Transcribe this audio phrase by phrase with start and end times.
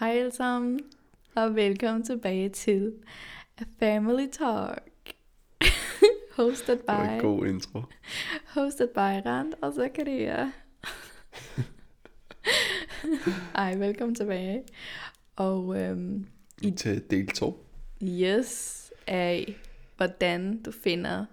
[0.00, 0.80] Hej alle sammen,
[1.34, 2.92] og velkommen tilbage til
[3.58, 4.90] A Family Talk.
[6.36, 7.82] hosted Det var en by, god intro.
[8.54, 10.52] hosted by Rand og Zakaria.
[13.54, 14.64] Ej, velkommen tilbage.
[15.36, 16.26] Og øhm,
[16.62, 17.64] I- Til del 2.
[18.02, 19.56] yes af,
[19.96, 21.24] hvordan du finder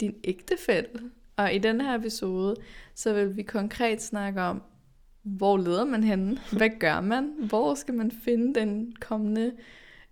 [0.00, 1.10] din ægtefælle.
[1.36, 2.56] Og i den her episode,
[2.94, 4.62] så vil vi konkret snakke om,
[5.36, 6.38] hvor leder man henne?
[6.52, 7.32] Hvad gør man?
[7.48, 9.52] Hvor skal man finde den kommende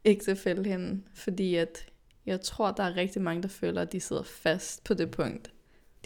[0.05, 1.02] ægtefælle henne?
[1.15, 1.87] Fordi at
[2.27, 5.52] jeg tror, der er rigtig mange, der føler, at de sidder fast på det punkt.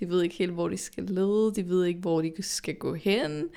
[0.01, 1.53] De ved ikke helt, hvor de skal lede.
[1.55, 3.49] De ved ikke, hvor de skal gå hen.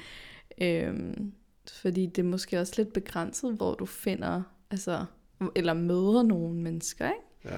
[0.62, 1.34] Øhm,
[1.82, 4.42] fordi det er måske også lidt begrænset, hvor du finder,
[4.72, 5.06] altså,
[5.56, 7.58] eller møder nogle mennesker, ikke?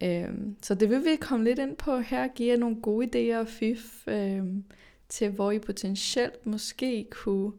[0.00, 0.24] Ja.
[0.24, 3.38] Øhm, så det vil vi komme lidt ind på her, give jer nogle gode idéer
[3.38, 4.64] og fif øhm,
[5.12, 7.52] til, hvor I potentielt måske kunne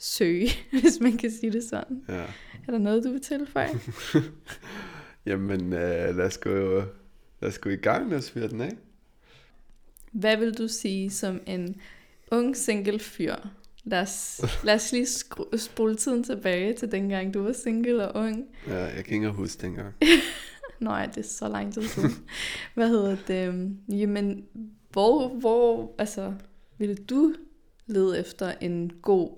[0.00, 0.48] søge,
[0.80, 2.04] hvis man kan sige det sådan.
[2.08, 2.24] ja.
[2.66, 3.68] Er der noget, du vil tilføje?
[5.26, 6.82] Jamen, øh, lad, os gå,
[7.40, 8.76] lad os gå i gang, lad os fyre den af.
[10.12, 11.80] Hvad vil du sige som en
[12.30, 13.34] ung single fyr?
[13.84, 18.24] Lad os, lad os lige skru, spole tiden tilbage til dengang, du var single og
[18.24, 18.46] ung.
[18.66, 19.94] Ja, jeg kan ikke engang huske dengang.
[20.80, 22.24] Nej, det er så lang tid siden.
[22.74, 23.70] Hvad hedder det?
[23.88, 24.44] Jamen,
[24.90, 26.32] hvor, hvor altså,
[26.78, 27.34] vil du
[27.86, 29.30] lede efter en god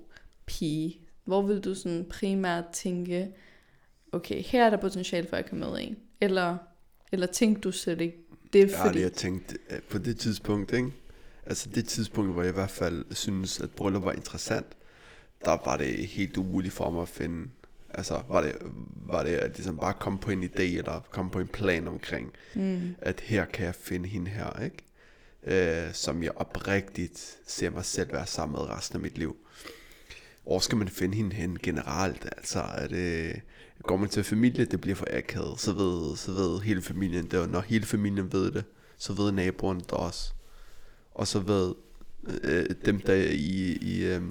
[0.47, 1.01] pige?
[1.25, 3.29] Hvor vil du sådan primært tænke,
[4.13, 5.97] okay, her er der potentiale for, at jeg kan med en?
[6.21, 6.57] Eller,
[7.13, 8.17] eller tænkte du slet ikke,
[8.53, 8.99] det er Ja, fordi...
[8.99, 10.93] det jeg tænkte øh, på det tidspunkt, ikke?
[11.47, 14.67] Altså det tidspunkt, hvor jeg i hvert fald synes, at bryllup var interessant,
[15.45, 17.49] der var det helt umuligt for mig at finde,
[17.91, 18.53] altså var det,
[19.07, 22.33] var det at ligesom bare komme på en idé, eller komme på en plan omkring,
[22.55, 24.77] Mm, at her kan jeg finde hende her, ikke?
[25.47, 29.37] Øh, som jeg oprigtigt ser mig selv være sammen med resten af mit liv.
[30.43, 32.29] Hvor skal man finde hende hen generelt?
[32.37, 33.41] Altså, er det,
[33.83, 37.39] går man til familie, det bliver for akavet, så ved, så ved hele familien det,
[37.41, 38.65] og når hele familien ved det,
[38.99, 40.33] så ved naboerne det også.
[41.15, 41.75] Og så ved
[42.43, 44.23] øh, dem, der er i, i øh,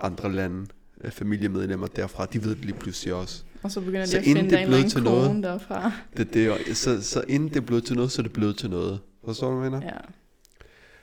[0.00, 0.66] andre lande,
[1.04, 3.42] øh, familiemedlemmer derfra, de ved det lige pludselig også.
[3.62, 5.92] og så begynder de Så at finde det en eller til anden derfra.
[6.16, 8.70] Det, det, er- så, så inden det blev til noget, så er det blevet til
[8.70, 9.00] noget.
[9.24, 9.92] Forstår du, hvad jeg mener?
[9.94, 9.98] Ja.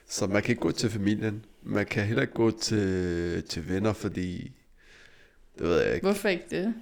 [0.08, 1.44] Så man kan ikke gå til familien.
[1.62, 4.52] Man kan heller ikke gå til, til venner, fordi...
[5.58, 6.06] Det ved jeg ikke.
[6.06, 6.74] Hvorfor ikke det?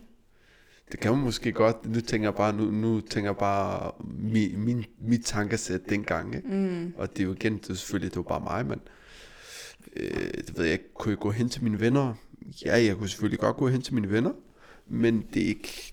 [0.93, 1.87] Det kan man måske godt.
[1.87, 6.35] Nu tænker jeg bare, nu, nu tænker jeg bare min, min, mit tankesæt dengang.
[6.37, 6.49] Ikke?
[6.49, 8.81] Mm, Og det er jo igen, det er selvfølgelig, det var bare mig, men...
[9.97, 10.95] Øh, det ved jeg ikke.
[10.95, 12.15] Kunne jeg gå hen til mine venner?
[12.65, 14.33] Ja, jeg kunne selvfølgelig godt gå hen til mine venner.
[14.89, 15.93] Men det er ikke...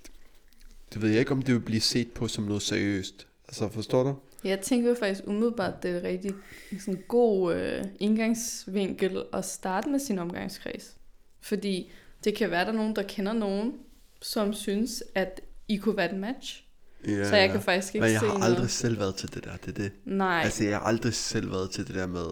[0.94, 3.28] Det ved jeg ikke, om det vil blive set på som noget seriøst.
[3.48, 4.16] Altså, forstår du?
[4.44, 6.32] Jeg tænker faktisk umiddelbart, det er en rigtig
[6.80, 10.96] sådan god øh, indgangsvinkel at starte med sin omgangskreds.
[11.42, 11.92] Fordi
[12.24, 13.74] det kan være, der er nogen, der kender nogen,
[14.22, 16.64] som synes, at I kunne være et match.
[17.08, 18.46] Ja, Så jeg kan faktisk ikke Men jeg se har noget.
[18.52, 19.92] aldrig selv været til det der, det er det.
[20.06, 22.26] Nej, Altså, jeg har aldrig selv været til det der med...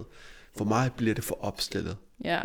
[0.58, 1.98] For mig bliver det for opstillet.
[2.24, 2.40] ja.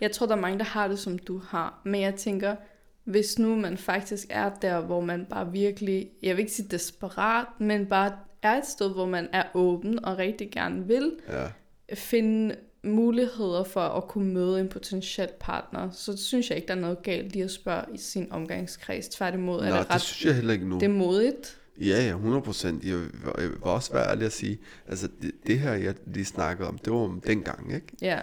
[0.00, 1.80] Jeg tror, der er mange, der har det, som du har.
[1.84, 2.56] Men jeg tænker,
[3.04, 7.46] hvis nu man faktisk er der, hvor man bare virkelig, jeg vil ikke sige desperat,
[7.60, 11.46] men bare er et sted, hvor man er åben og rigtig gerne vil, Ja.
[11.94, 16.78] finde muligheder for at kunne møde en potentiel partner, så synes jeg ikke, der er
[16.80, 19.08] noget galt i at spørge i sin omgangskreds.
[19.08, 20.74] Tværtimod er Nå, det det ret synes jeg heller ikke nu.
[20.74, 21.58] det er modigt.
[21.80, 22.84] Ja, ja, 100 procent.
[22.84, 24.58] Jeg, vil- vil også være ærlig at sige,
[24.88, 27.86] altså det, det her, jeg lige snakkede om, det var om dengang, ikke?
[28.02, 28.18] Ja,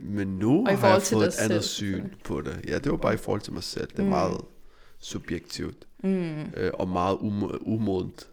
[0.00, 2.60] Men nu har jeg fået et andet selv, syn på det.
[2.68, 3.86] Ja, det var bare i forhold til mig selv.
[3.86, 4.08] Det er Mm.
[4.08, 4.40] meget
[4.98, 6.42] subjektivt mm.
[6.56, 8.28] øh, og meget um, umodent,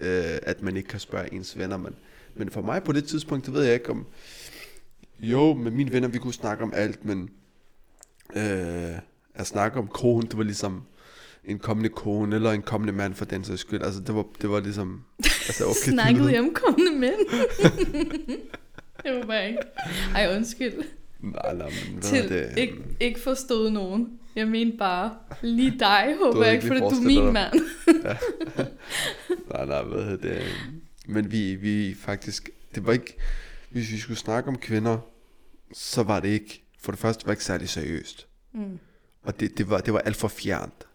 [0.00, 1.76] øh, at man ikke kan spørge ens venner.
[1.76, 1.94] Men,
[2.34, 4.06] men for mig på det tidspunkt, det ved jeg ikke om...
[5.20, 7.30] Jo, med mine venner, vi kunne snakke om alt, men
[8.36, 8.98] øh,
[9.34, 10.82] at snakke om kone, det var ligesom
[11.44, 13.82] en kommende kone, eller en kommende mand for den sags skyld.
[13.82, 15.04] Altså, det var, det var ligesom...
[15.18, 17.14] Altså, okay, Snakkede I om kommende mænd?
[19.04, 19.62] det var bare ikke.
[20.14, 20.72] Ej, undskyld.
[21.20, 22.58] Nej, nej, men hvad Til det?
[22.58, 24.19] ikke, ikke forstod nogen.
[24.40, 27.54] Jeg mener bare lige dig, håber jeg ikke fordi du er min mand.
[29.52, 30.42] Nej, nej, hvad hedder det?
[31.06, 33.16] Men vi, vi faktisk, det var ikke,
[33.70, 34.98] hvis vi skulle snakke om kvinder,
[35.72, 38.26] så var det ikke, for det første var det ikke særlig seriøst.
[38.52, 38.78] Mm.
[39.22, 40.86] Og det, det, var, det var alt for fjernt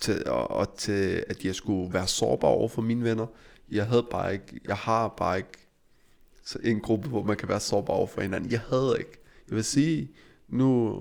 [0.00, 3.26] til, og, og til, at jeg skulle være sårbar over for mine venner.
[3.70, 5.68] Jeg havde bare ikke, jeg har bare ikke
[6.44, 8.50] så en gruppe, hvor man kan være sårbar over for hinanden.
[8.50, 9.18] Jeg havde ikke.
[9.48, 10.10] Jeg vil sige,
[10.48, 11.00] nu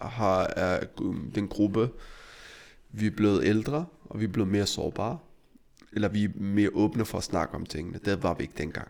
[0.00, 1.90] har er mm, den gruppe,
[2.90, 5.18] vi er blevet ældre, og vi er blevet mere sårbare.
[5.92, 7.98] Eller vi er mere åbne for at snakke om tingene.
[8.04, 8.88] Det var vi ikke dengang.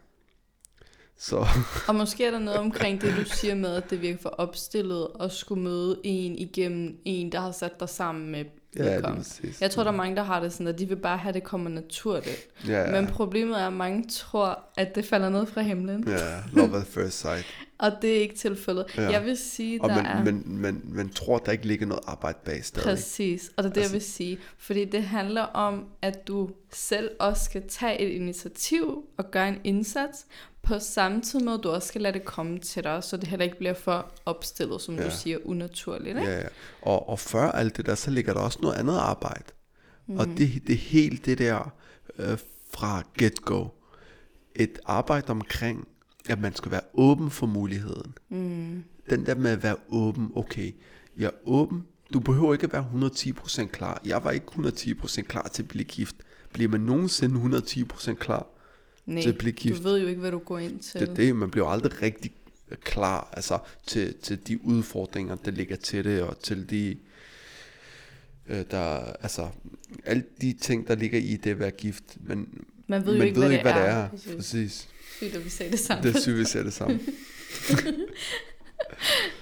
[1.18, 1.46] Så
[1.88, 5.08] Og måske er der noget omkring det, du siger med, at det virker for opstillet
[5.20, 8.44] at skulle møde en igennem en, der har sat dig sammen med
[8.76, 9.60] ja, det præcis.
[9.60, 11.34] Jeg tror, der er mange, der har det sådan, at de vil bare have, at
[11.34, 12.48] det kommer naturligt.
[12.68, 12.90] Ja.
[12.90, 16.08] Men problemet er, at mange tror, at det falder ned fra himlen.
[16.08, 16.42] Ja.
[16.52, 17.44] love at first sight.
[17.78, 18.84] Og det er ikke tilfældet.
[18.96, 19.10] Ja.
[19.10, 20.24] Jeg vil sige, Og der man, er...
[20.24, 22.84] man, man, man tror, der ikke ligger noget arbejde bag stadig.
[22.84, 24.38] Præcis, og det er det, Altså- jeg vil sige.
[24.58, 29.58] Fordi det handler om, at du selv også skal tage et initiativ og gøre en
[29.64, 30.26] indsats,
[30.64, 33.28] på samme tid med, at du også skal lade det komme til dig, så det
[33.28, 35.04] heller ikke bliver for opstillet, som ja.
[35.04, 36.18] Du siger, unaturligt.
[36.18, 36.30] Ikke?
[36.30, 36.46] Ja, ja.
[36.82, 39.44] Og, og før alt det der, så ligger der også noget andet arbejde.
[40.06, 40.18] Mm.
[40.18, 41.74] Og det, det er helt det der
[42.18, 42.38] øh,
[42.74, 43.66] fra get-go.
[44.54, 45.88] Et arbejde omkring,
[46.28, 48.14] at man skal være åben for muligheden.
[48.28, 48.84] Mm.
[49.10, 50.74] Den der med at være åben, okay,
[51.18, 54.00] jeg er åben, du behøver ikke at være 110% klar.
[54.04, 56.16] Jeg var ikke 110% klar til at blive gift.
[56.52, 58.46] Bliver man nogensinde 110% klar?
[59.06, 59.78] Nej, Til at blive gift.
[59.78, 61.00] du ved jo ikke, hvad du går ind til.
[61.00, 62.32] Det er det, man bliver aldrig rigtig
[62.80, 66.96] klar altså, til, til de udfordringer, der ligger til det, og til de,
[68.48, 69.48] øh, der, altså,
[70.04, 73.28] alle de ting, der ligger i det at være gift, men Man ved jo man
[73.28, 74.08] ikke, ved hvad, ikke, hvad det er.
[74.08, 74.34] Præcis.
[74.36, 74.88] Præcis.
[75.16, 76.04] Sygt, at vi sagde det sammen.
[76.06, 77.00] Det er sygt, vi ser det sammen.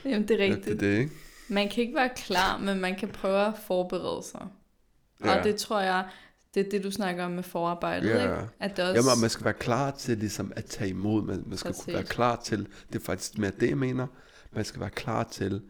[0.05, 0.81] Jamen, det er Ja, rigtigt.
[0.81, 1.11] det er det, ikke?
[1.49, 4.47] Man kan ikke være klar, men man kan prøve at forberede sig.
[5.25, 5.31] Ja.
[5.31, 5.39] Ja.
[5.39, 6.05] Og det tror jeg,
[6.55, 8.23] det er det, du snakker om med forarbejdet, Ja.
[8.23, 8.49] ikke?
[8.61, 8.95] At det også...
[9.11, 11.23] Jamen, man skal være klar til ligesom at tage imod.
[11.23, 12.15] Man, man skal kunne være Præcis.
[12.15, 14.07] klar til, det er faktisk mere det, jeg mener,
[14.53, 15.63] man skal være klar til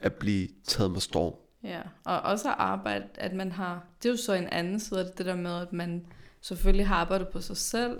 [0.00, 1.34] at blive taget med storm.
[1.64, 3.84] Ja, og også at arbejde, at man har...
[4.02, 6.06] Det er jo så en anden side af det, det der med, at man
[6.40, 7.98] selvfølgelig har arbejdet på sig selv,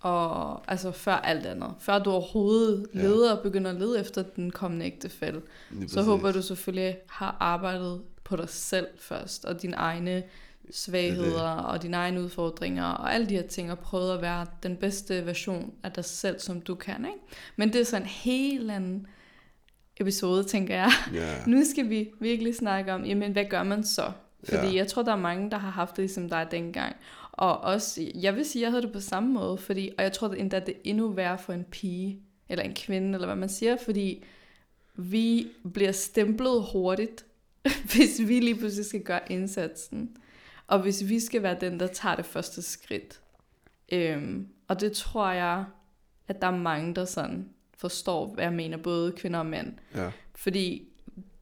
[0.00, 1.74] og altså før alt andet.
[1.80, 2.98] Før du overhovedet Ja.
[3.02, 5.40] leder og begynder at lede efter den kommende ægtefælde,
[5.70, 6.04] så præcis.
[6.04, 10.22] håber du selvfølgelig har arbejdet på dig selv først, og dine egne
[10.72, 14.76] svagheder og dine egne udfordringer og alle de her ting, og prøvet at være den
[14.76, 17.04] bedste version af dig selv, som du kan.
[17.04, 17.18] Ikke?
[17.56, 19.06] Men det er så en helt anden
[20.00, 20.90] episode, tænker jeg.
[21.14, 21.34] Ja.
[21.52, 24.12] Nu skal vi virkelig snakke om, jamen hvad gør man så?
[24.44, 24.74] Fordi ja.
[24.74, 26.96] jeg tror, der er mange, der har haft det ligesom dig dengang.
[27.32, 30.28] Og også, jeg vil sige, jeg havde det på samme måde, fordi, og jeg tror
[30.28, 33.48] at endda, det er endnu værre for en pige, eller en kvinde, eller hvad man
[33.48, 34.24] siger, fordi
[34.94, 37.24] vi bliver stemplet hurtigt,
[37.92, 40.16] hvis vi lige pludselig skal gøre indsatsen.
[40.66, 43.20] Og hvis vi skal være den, der tager det første skridt.
[43.92, 45.64] Øhm, og det tror jeg,
[46.28, 49.72] at der er mange, der sådan forstår, hvad jeg mener, både kvinder og mænd.
[49.94, 50.10] ja.
[50.34, 50.88] Fordi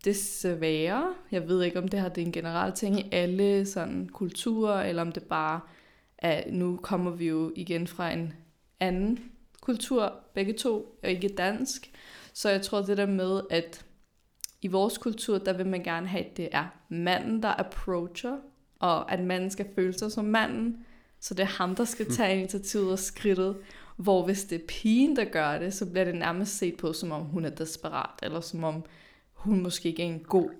[0.04, 4.08] desværre, jeg ved ikke om det her det er en generel ting i alle sådan
[4.08, 5.60] kulturer, eller om det bare
[6.18, 8.32] er, nu kommer vi jo igen fra en
[8.80, 9.30] anden
[9.60, 11.90] kultur, begge to, og ikke dansk.
[12.32, 13.84] Så jeg tror det der med, at
[14.62, 18.36] i vores kultur, der vil man gerne have, at det er manden, der approacher,
[18.80, 20.76] og at manden skal føle sig som manden,
[21.20, 23.56] så det er ham, der skal tage initiativet og skridtet.
[23.96, 27.12] Hvor hvis det er pigen, der gør det, så bliver det nærmest set på, som
[27.12, 28.84] om hun er desperat, eller som om
[29.32, 30.50] hun måske ikke er en god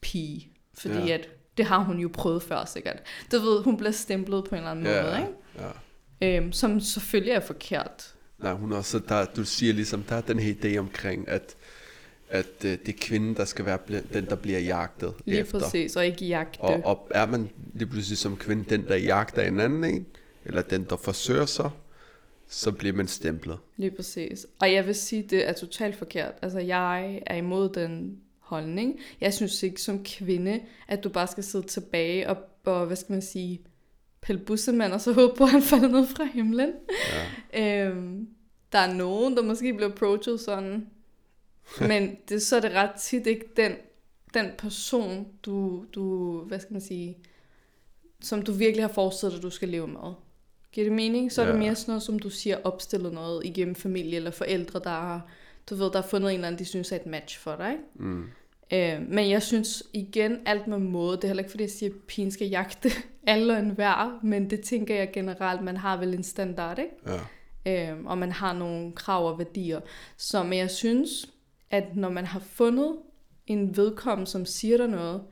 [0.00, 0.48] pige.
[0.78, 1.14] Fordi Ja.
[1.14, 3.02] at det har hun jo prøvet før sikkert.
[3.32, 5.32] Du ved, hun bliver stemplet på en eller anden Ja, måde, ikke?
[6.20, 6.36] ja.
[6.40, 8.14] Øhm, som selvfølgelig er forkert.
[8.38, 11.56] Nej, hun er også, der, du siger ligesom, der er den her idé omkring, at,
[12.28, 13.78] at øh, det er kvinden, der skal være
[14.12, 15.58] den, der bliver jagtet Lige efter.
[15.58, 16.60] præcis, og ikke jagte.
[16.60, 20.06] Og, og er man lige pludselig som kvinde den, der jagter en anden en,
[20.44, 21.70] eller den, der forsøger sig,
[22.48, 23.58] så bliver man stemplet.
[23.76, 24.46] Lige præcis.
[24.60, 26.32] Og jeg vil sige, det er totalt forkert.
[26.42, 29.00] Altså, jeg er imod den holdning.
[29.20, 33.12] Jeg synes ikke som kvinde, at du bare skal sidde tilbage og, og hvad skal
[33.12, 33.60] man sige,
[34.20, 36.72] pille bussemand, og så håbe på, at han falder ned fra himlen.
[37.12, 37.86] Ja.
[37.86, 38.28] Øhm,
[38.72, 40.86] der er nogen, der måske bliver approached sådan,
[41.88, 43.72] men det, så er det ret tit ikke den,
[44.34, 47.18] den person, du, du, hvad skal man sige,
[48.20, 50.12] som du virkelig har forestillet dig, du skal leve med.
[50.72, 51.32] Giver det mening?
[51.32, 51.58] Så er det Ja.
[51.58, 55.26] mere sådan noget, som du siger, opstillet noget igennem familie eller forældre, der har,
[55.70, 57.70] du ved, der har fundet en eller anden, de synes er et match for dig.
[57.70, 57.82] Ikke?
[57.94, 58.24] Mm.
[58.72, 61.90] Øh, men jeg synes igen, alt med måde, det er heller ikke fordi, jeg siger,
[61.92, 62.90] at pigen skal jagte
[63.26, 67.20] alle og enhver, men det tænker jeg generelt, man har vel en standard, ikke?
[67.66, 67.92] Ja.
[67.92, 69.80] øh, og man har nogle krav og værdier.
[70.16, 71.28] Så men jeg synes,
[71.70, 72.96] at når man har fundet
[73.46, 75.22] en vedkommende, som siger dig noget,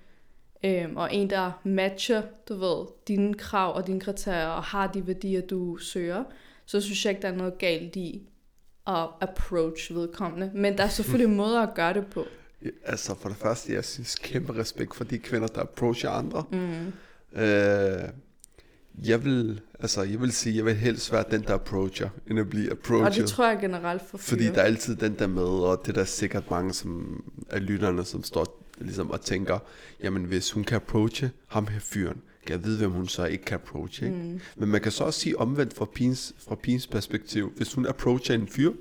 [0.65, 5.07] øh, og en, der matcher, du ved, dine krav og dine kriterier, og har de
[5.07, 6.25] værdier, du søger,
[6.67, 8.29] så synes jeg ikke, der er noget galt i
[8.87, 10.51] at approach vedkommende.
[10.55, 12.25] Men der er selvfølgelig måder at gøre det på.
[12.85, 16.45] Altså for det første, jeg synes kæmpe respekt for de kvinder, der approacher andre.
[16.53, 16.93] Mm.
[17.41, 18.09] Øh,
[18.99, 22.51] jeg vil, altså jeg vil sige, jeg vil helst være den, der approacher, end at
[22.51, 23.23] blive Og approached.
[23.23, 24.29] det tror jeg generelt for fyre.
[24.29, 27.67] Fordi der er altid den der med, og det er der sikkert mange som, af
[27.67, 29.59] lytterne, som står ligesom og tænker,
[30.03, 33.45] jamen hvis hun kan approache ham her fyren, kan jeg vide, hvem hun så ikke
[33.45, 34.17] kan approach, ikke?
[34.17, 34.41] Mm.
[34.57, 37.53] Men man kan så også sige omvendt fra pins, fra pins perspektiv.
[37.57, 38.73] Hvis hun approacher en fyr,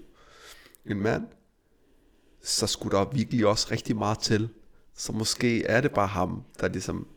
[0.86, 1.24] en mand,
[2.44, 4.50] så skulle der virkelig også rigtig meget til.
[4.96, 7.08] Så måske er det bare ham, der ligesom...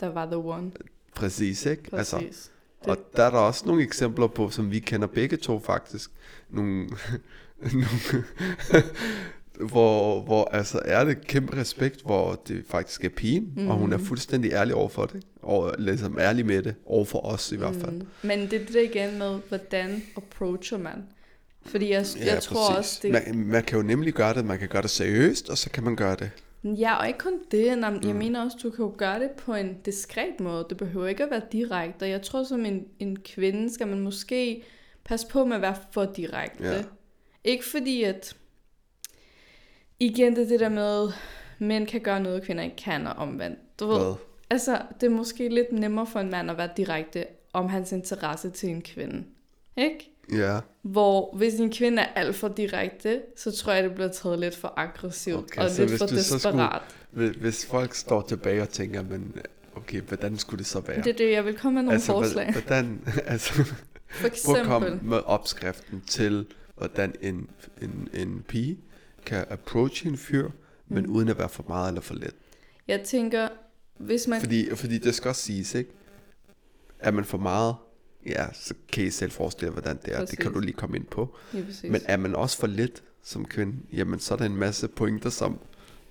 [0.00, 0.70] Der var the one.
[1.16, 1.90] Præcis, ikke?
[1.90, 1.98] Præcis.
[1.98, 2.90] Altså, det...
[2.90, 6.10] Og der er der også nogle eksempler på, som vi kender begge to faktisk.
[6.50, 6.88] Nogle,
[7.72, 8.24] nogle
[9.60, 13.68] hvor, hvor altså er det kæmpe respekt, hvor det faktisk er pigen, mm.
[13.68, 14.06] og hun er mhm.
[14.06, 17.74] fuldstændig ærlig over for det, og ligesom ærlig med det, over for os i hvert
[17.74, 17.92] fald.
[17.92, 18.06] Mm.
[18.22, 21.04] Men det er det igen med, hvordan approacher man?
[21.66, 22.78] Fordi jeg, ja, jeg tror præcis.
[22.78, 23.12] også, det...
[23.12, 25.84] Man, man kan jo nemlig gøre det, man kan gøre det seriøst, og så kan
[25.84, 26.30] man gøre det.
[26.64, 27.66] Ja, og ikke kun det.
[27.66, 28.16] Jeg mm.
[28.16, 30.66] mener også, du kan jo gøre det på en diskret måde.
[30.68, 32.02] Det behøver ikke at være direkte.
[32.02, 34.62] Og jeg tror, som en, en kvinde skal man måske
[35.04, 36.64] passe på med at være for direkte.
[36.64, 36.84] Ja.
[37.44, 38.36] Ikke fordi, at
[40.00, 41.08] igen det det der med,
[41.58, 43.58] mænd kan gøre noget, kvinder ikke kan, og omvendt.
[43.80, 44.14] Du ved,
[44.50, 48.50] altså, det er måske lidt nemmere for en mand at være direkte om hans interesse
[48.50, 49.24] til en kvinde.
[49.76, 50.15] Ikke?
[50.32, 50.60] Ja.
[50.82, 54.56] Hvor hvis en kvinde er alt for direkte, så tror jeg, det bliver taget lidt
[54.56, 56.82] for aggressivt okay, og lidt for desperat.
[57.12, 59.36] Skulle, hvis folk står tilbage og tænker, men
[59.76, 60.96] okay, hvordan skulle det så være?
[60.96, 62.52] Det er det, jeg vil komme med nogle altså, forslag.
[62.52, 63.52] Hvordan, altså,
[64.08, 64.64] for eksempel.
[64.64, 67.48] Prøv at komme med opskriften til, hvordan en,
[67.82, 68.78] en, en pige
[69.26, 70.50] kan approach en fyr,
[70.88, 71.12] men mm.
[71.12, 72.34] uden at være for meget eller for let.
[72.88, 73.48] Jeg tænker,
[73.98, 74.40] hvis man...
[74.40, 75.90] Fordi, fordi det skal også siges, ikke?
[76.98, 77.74] Er man for meget,
[78.26, 80.18] ja, så kan I selv forestille hvordan det er.
[80.18, 80.30] Præcis.
[80.30, 81.36] Det kan du lige komme ind på.
[81.54, 84.88] Ja, men er man også for let som kvinde, jamen så er der en masse
[84.88, 85.58] pointer, som,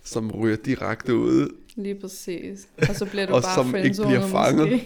[0.03, 1.55] som ryger direkte ud.
[1.75, 2.67] Lige præcis.
[2.89, 4.81] Og så bliver du og bare som ikke bliver fanget.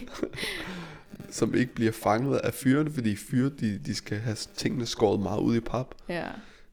[1.29, 5.39] som ikke bliver fanget af fyrene, fordi fyre, de, de skal have tingene skåret meget
[5.39, 5.95] ud i pap.
[6.09, 6.27] Ja.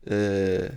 [0.07, 0.71] Øh,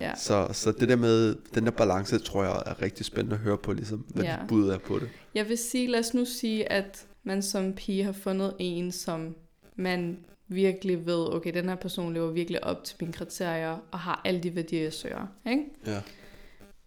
[0.00, 0.14] Ja.
[0.16, 3.58] Så, så det der med, den der balance, tror jeg er rigtig spændende at høre
[3.58, 4.36] på, ligesom, hvad ja.
[4.40, 5.08] dit bud er på det.
[5.34, 9.36] Jeg vil sige, lad os nu sige, at man som pige har fundet en, som
[9.76, 14.20] man virkelig ved, okay, den her person lever virkelig op til mine kriterier, og har
[14.24, 15.26] alle de værdier, jeg søger.
[15.50, 15.64] Ikke?
[15.86, 16.02] Ja.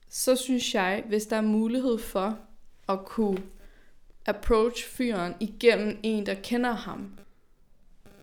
[0.10, 2.40] Så synes jeg, hvis der er mulighed for
[2.90, 3.38] at kunne
[4.26, 7.12] approach fyren igennem en, der kender ham,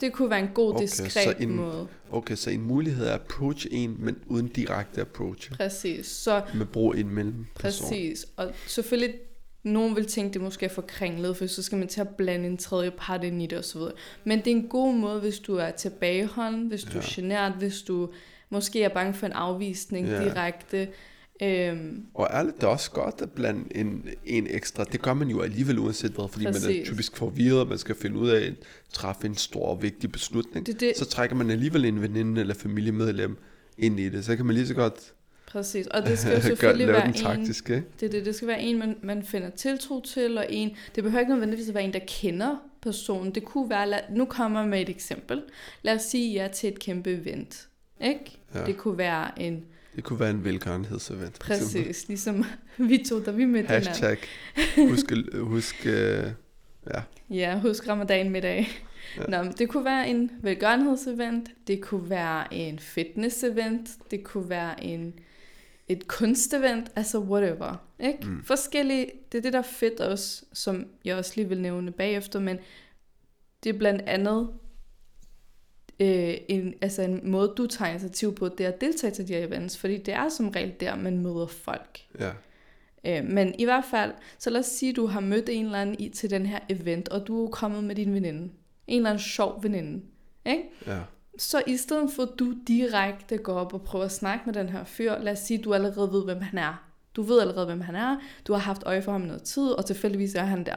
[0.01, 1.89] det kunne være en god, okay, diskret en, måde.
[2.11, 5.53] Okay, så en mulighed er at approach en, men uden direkte approach.
[5.53, 6.07] Præcis.
[6.07, 8.27] Så, med brug en mellem Præcis.
[8.37, 9.15] Og selvfølgelig,
[9.63, 12.47] nogen vil tænke, det måske er for kringlet, for så skal man til at blande
[12.47, 13.81] en tredje part ind i det osv.
[14.25, 16.99] Men det er en god måde, hvis du er tilbageholden, hvis du ja.
[16.99, 18.09] er genert, hvis du
[18.51, 20.25] måske er bange for en afvisning ja.
[20.25, 20.89] direkte.
[21.43, 24.85] Øhm, og ærligt, det er også godt at blande en, en ekstra.
[24.85, 26.67] Det gør man jo alligevel uanset hvad, fordi præcis.
[26.67, 28.55] man er typisk forvirret, man skal finde ud af at
[28.93, 30.67] træffe en stor og vigtig beslutning.
[30.67, 33.37] Det, det, så trækker man alligevel en veninde eller familiemedlem
[33.79, 34.25] ind i det.
[34.25, 35.13] Så kan man lige så godt
[35.53, 38.61] Præcis, og det skal jo selvfølgelig Gør, være en, taktisk, det, det, det skal være
[38.61, 41.93] en, man, man finder tiltro til, og en, det behøver ikke nødvendigvis at være en,
[41.93, 43.35] der kender personen.
[43.35, 45.43] Det kunne være, lad, nu kommer jeg med et eksempel.
[45.83, 47.69] Lad os sige, at jeg er til et kæmpe event.
[48.01, 48.39] Ikke?
[48.55, 48.67] Ja.
[48.67, 49.65] Det kunne være en
[49.97, 51.39] det kunne være en velgørenhedsevent.
[51.39, 52.45] Præcis, ligesom
[52.89, 54.19] vi to, da vi mødte Hashtag,
[54.77, 57.03] husk, husk uh, ja.
[57.31, 58.69] Ja, husk ramadan middag.
[59.17, 59.43] Ja.
[59.43, 65.15] Nå, det kunne være en velgørenhedsevent, det kunne være en fitness-event, det kunne være en,
[65.91, 67.77] et kunstevent, altså whatever.
[68.01, 68.27] Ikke?
[68.27, 68.45] Mm.
[68.45, 72.41] Forskellige, det er det, der er fedt også, som jeg også lige vil nævne bagefter,
[72.41, 72.59] men
[73.65, 74.49] det er blandt andet
[76.01, 79.33] øh, en, altså en måde, du tager initiativ på, det er at deltage til de
[79.33, 82.01] her events, fordi det er som regel der, man møder folk.
[82.19, 82.31] Ja.
[83.05, 85.81] Øh, men i hvert fald, så lad os sige, at du har mødt en eller
[85.81, 88.51] anden i til den her event, og du er kommet med din veninde.
[88.87, 90.03] En eller anden sjov veninde.
[90.47, 90.63] Ikke?
[90.87, 91.01] Ja.
[91.41, 94.69] Så i stedet for, at du direkte går op og prøver at snakke med den
[94.69, 96.85] her fyr, lad os sige, at du allerede ved, hvem han er.
[97.17, 98.17] Du ved allerede, hvem han er.
[98.47, 100.75] Du har haft øje for ham noget tid, og tilfældigvis er han der.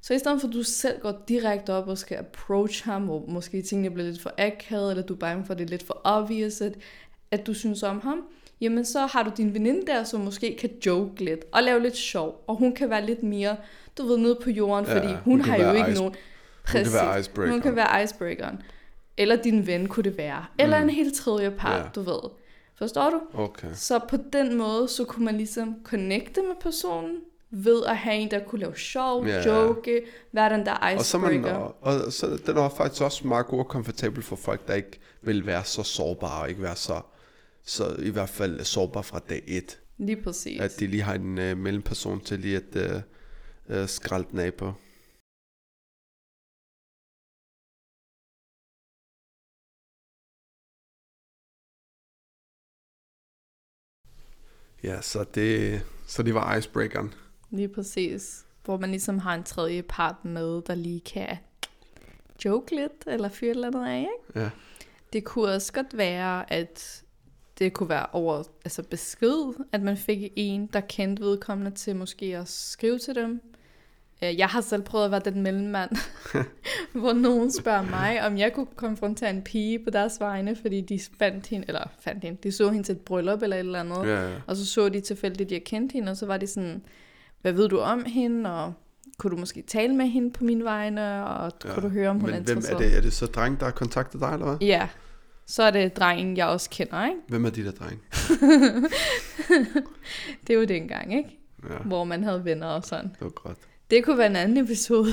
[0.00, 3.24] Så i stedet for, at du selv går direkte op og skal approach ham, hvor
[3.28, 5.86] måske tingene bliver lidt for akavet, eller du er bange for, at det er lidt
[5.86, 6.74] for obvious, at,
[7.30, 8.22] at du synes om ham,
[8.60, 11.96] jamen så har du din veninde der, som måske kan joke lidt og lave lidt
[11.96, 13.56] sjov, og hun kan være lidt mere,
[13.98, 16.14] du ved, nede på jorden, ja, fordi hun, hun har jo ikke ice, nogen...
[16.64, 17.52] Præcis, hun kan være icebreaker.
[17.52, 18.62] Hun kan være icebreakeren.
[19.16, 20.44] Eller din ven kunne det være.
[20.58, 20.84] Eller mm.
[20.88, 21.88] en helt tredje part, ja.
[21.94, 22.30] du ved.
[22.78, 23.40] Forstår du?
[23.42, 23.68] Okay.
[23.74, 28.30] Så på den måde, så kunne man ligesom connecte med personen, ved at have en,
[28.30, 29.46] der kunne lave sjov, yeah.
[29.46, 30.02] joke,
[30.32, 30.98] være den der icebreaker.
[30.98, 34.36] Og så, man, og, og så den er faktisk også meget god og komfortabel for
[34.36, 37.00] folk, der ikke vil være så sårbare, og ikke være så,
[37.64, 39.78] så i hvert fald sårbare fra dag et.
[39.98, 40.60] Lige præcis.
[40.60, 43.02] At de lige har en uh, mellemperson til lige at
[43.70, 44.72] uh, uh, skralde den af på.
[54.84, 57.14] Ja, så det, så det var icebreakeren.
[57.50, 58.44] Lige præcis.
[58.64, 61.36] hvor man ligesom har en tredje part med, der lige kan
[62.44, 64.40] joke lidt, eller fyre et eller andet af, ikke?
[64.40, 64.50] Ja.
[65.12, 67.02] Det kunne også godt være, at
[67.58, 72.36] det kunne være over altså besked, at man fik en, der kendte vedkommende til måske
[72.36, 73.40] at skrive til dem.
[74.22, 75.90] Øh, Jeg har selv prøvet at være den mellemmand,
[77.00, 81.00] hvor nogen spørger mig, om jeg kunne konfrontere en pige på deres vegne, fordi de
[81.18, 84.06] fandt hende, eller fandt hende, de så hende til et bryllup eller et eller andet,
[84.08, 84.34] Ja, ja.
[84.46, 86.82] og så så de tilfældigt, at jeg kendte hende, og så var de sådan,
[87.42, 88.72] hvad ved du om hende, og
[89.18, 91.74] kunne du måske tale med hende på min vegne, og Ja.
[91.74, 92.84] kunne du høre, om hun Men er hvem interesseret?
[92.84, 92.96] er det?
[92.96, 94.56] Er det så dreng, der har kontaktet dig, eller hvad?
[94.60, 94.88] Ja,
[95.46, 97.18] så er det drengen, jeg også kender, ikke?
[97.28, 98.02] Hvem er de der dreng?
[100.46, 101.38] Det er jo dengang, ikke?
[101.70, 103.08] Ja, Hvor man havde venner og sådan.
[103.08, 103.58] det var godt.
[103.90, 105.12] Det kunne være en anden episode,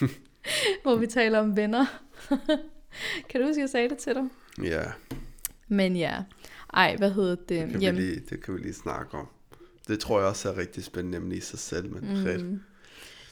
[0.82, 1.86] hvor vi taler om venner.
[3.28, 4.24] kan du huske, jeg sagde det til dig?
[4.62, 4.82] Ja,
[5.68, 6.22] Men ja.
[6.74, 7.48] Ej, hvad hedder det?
[7.48, 9.26] det kan, vi lige, det kan vi lige snakke om.
[9.88, 12.22] Det tror jeg også er rigtig spændende nemlig i sig selv, men mm.
[12.22, 12.60] fedt.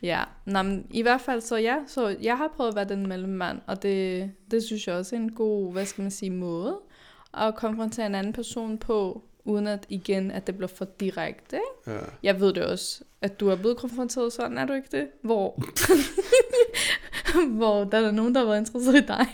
[0.02, 3.06] Ja, Nå, men i hvert fald så ja, så jeg har prøvet at være den
[3.06, 6.80] mellemmand, og det, det synes jeg også er en god, hvad skal man sige, måde
[7.34, 11.56] at konfrontere en anden person på, uden at igen, at det bliver for direkte.
[11.56, 11.98] Ikke?
[11.98, 12.04] Ja.
[12.22, 15.08] Jeg ved det også, at du er blevet konfronteret sådan, er du ikke det?
[15.22, 15.62] Hvor,
[17.58, 19.26] hvor der er nogen, der har været interesseret i dig.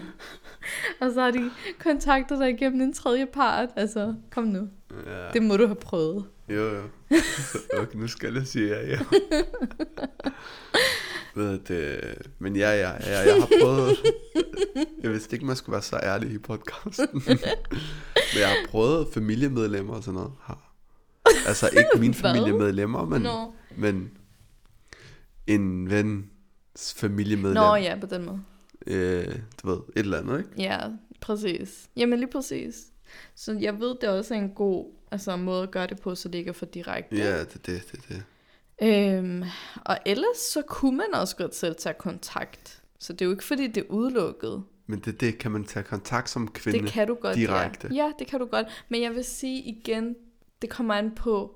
[1.00, 3.68] og så har de kontaktet dig igennem en tredje part.
[3.76, 4.68] Altså, kom nu.
[5.06, 5.28] ja.
[5.32, 6.24] Det må du have prøvet.
[6.48, 6.82] Jo, jo.
[7.78, 8.98] okay, nu skal jeg sige ja, ja.
[11.38, 13.96] Ved det, men ja, ja, ja, jeg har prøvet,
[15.02, 17.38] jeg vidste ikke, man skulle være så ærlig i podcasten, men
[18.38, 20.32] jeg har prøvet familiemedlemmer og sådan noget.
[20.40, 20.74] Har.
[21.46, 23.52] Altså ikke mine familiemedlemmer, men, Nå.
[23.76, 24.10] men
[25.46, 27.62] en vens familiemedlem.
[27.62, 28.40] Nå ja, på den måde.
[28.86, 30.50] øh, du ved, et eller andet, ikke?
[30.58, 30.78] Ja,
[31.20, 31.88] præcis.
[31.96, 32.86] Jamen lige præcis.
[33.34, 36.28] Så jeg ved, det er også en god altså, måde at gøre det på, så
[36.28, 37.16] det ikke er for direkte.
[37.16, 38.22] Ja, det er det, det er det.
[38.82, 39.42] Øhm,
[39.84, 42.82] og ellers så kunne man også godt selv tage kontakt.
[42.98, 44.62] Så det er jo ikke fordi, det er udelukket.
[44.86, 46.78] Men det, det kan man tage kontakt som kvinde.
[46.78, 47.88] Det kan du godt, direkte.
[47.90, 48.04] Ja.
[48.04, 48.66] ja, det kan du godt.
[48.88, 50.14] Men jeg vil sige igen,
[50.62, 51.54] det kommer an på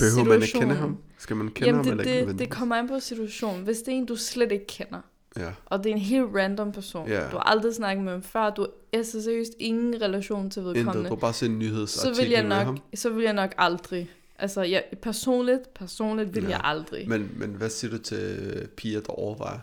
[0.00, 0.98] Behøver man ikke kende ham?
[1.18, 2.56] Skal man kende Jamen ham det, eller ikke det, det nødvendigvis?
[2.56, 3.64] kommer an på situationen.
[3.64, 5.00] Hvis det er en, du slet ikke kender,
[5.36, 7.20] Ja, og det er en helt random person, Ja.
[7.30, 10.90] du har aldrig snakket med ham før, du har altså seriøst ingen relation til vedkommende,
[10.98, 11.04] intet.
[11.04, 14.10] Du har bare set en så vil jeg nok, så vil jeg nok aldrig.
[14.38, 16.48] Altså, jeg, personligt, personligt vil Ja.
[16.50, 17.08] jeg aldrig.
[17.08, 19.58] Men, men hvad siger du til piger, der overvejer?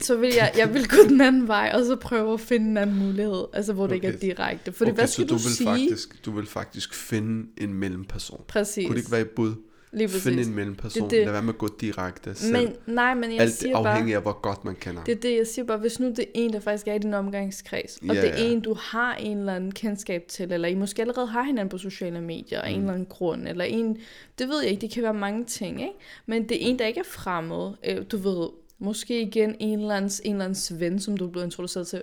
[0.00, 2.76] Så vil jeg, jeg vil gå den anden vej, og så prøve at finde en
[2.76, 4.20] anden mulighed, altså hvor det ikke er Okay.
[4.26, 4.72] direkte.
[4.72, 5.66] Fordi okay, hvad så skal du, du, vil sige?
[5.66, 8.44] faktisk, du vil faktisk finde en mellemperson.
[8.48, 8.86] Præcis.
[8.86, 9.54] Kunne det ikke være et bud?
[9.92, 10.22] Lige præcis.
[10.22, 11.02] Finde en mellemperson.
[11.02, 11.24] Det det.
[11.24, 12.52] Lad være med at gå direkte selv.
[12.52, 15.04] Men, nej, men jeg Alt siger afhængig bare, af, hvor godt man kender.
[15.04, 16.98] det er det, jeg siger bare, hvis nu det er en, der faktisk er i
[16.98, 18.50] din omgangskreds, og Ja, det er ja.
[18.50, 21.78] en, du har en eller anden kendskab til, eller I måske allerede har hinanden på
[21.78, 22.74] sociale medier, af Mm.
[22.74, 23.98] en eller anden grund, eller en,
[24.38, 25.92] det ved jeg ikke, det kan være mange ting, ikke?
[26.26, 28.48] Men det er en, der ikke er fremmed, øh, du ved,
[28.78, 32.02] måske igen en eller, andens, en eller andens ven, som du er blevet introduceret til,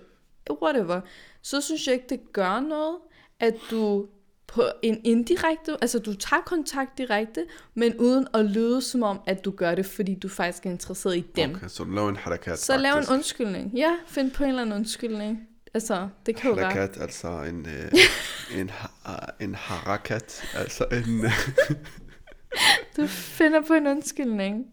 [0.63, 1.02] whatever,
[1.41, 2.95] så synes jeg ikke, det gør noget,
[3.39, 4.06] at du
[4.47, 9.45] på en indirekte, altså du tager kontakt direkte, men uden at lyde som om, at
[9.45, 11.55] du gør det, fordi du faktisk er interesseret i dem.
[11.55, 13.71] Okay, så laver en harakat Så lav en undskyldning.
[13.75, 15.39] Ja, find på en eller anden undskyldning.
[15.73, 16.71] Altså, det kan jo være.
[16.71, 17.91] Harakat, altså en, øh,
[18.60, 21.25] en, ha- en harakat, altså en...
[22.97, 24.65] Du finder på en undskyldning.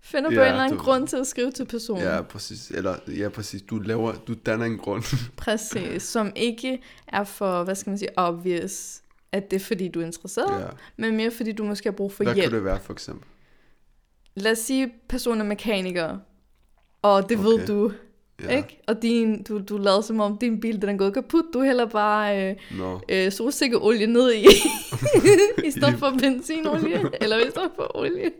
[0.00, 2.02] Finder på Ja, en eller anden du- grund til at skrive til personen.
[2.02, 2.70] ja, præcis.
[2.70, 3.62] Eller, ja, præcis.
[3.62, 5.02] Du laver, du danner en grund.
[5.36, 6.02] Præcis.
[6.02, 9.01] Som ikke er for, hvad skal man sige, obvious,
[9.32, 10.66] at det er fordi, du er interesseret, ja.
[10.96, 12.48] men mere fordi, du måske har brug for Hvad hjælp.
[12.50, 13.28] kan det være, for eksempel?
[14.34, 16.16] Lad os sige, personen er mekaniker,
[17.02, 17.48] og det okay.
[17.48, 17.92] ved du,
[18.42, 18.56] Ja.
[18.56, 18.80] ikke?
[18.88, 21.86] Og din, du, du lader som om, din bil den er gået kaput, du hælder
[21.86, 23.00] bare øh, Nå.
[23.08, 24.46] øh, solsikkeolie ned i,
[25.68, 28.30] i stedet for benzinolie, eller i stedet for olie.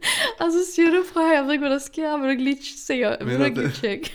[0.40, 2.58] Og så siger du, prøv jeg ved ikke, hvad der sker, vil du ikke lige
[2.86, 4.12] se, vil du ikke lige tjekke?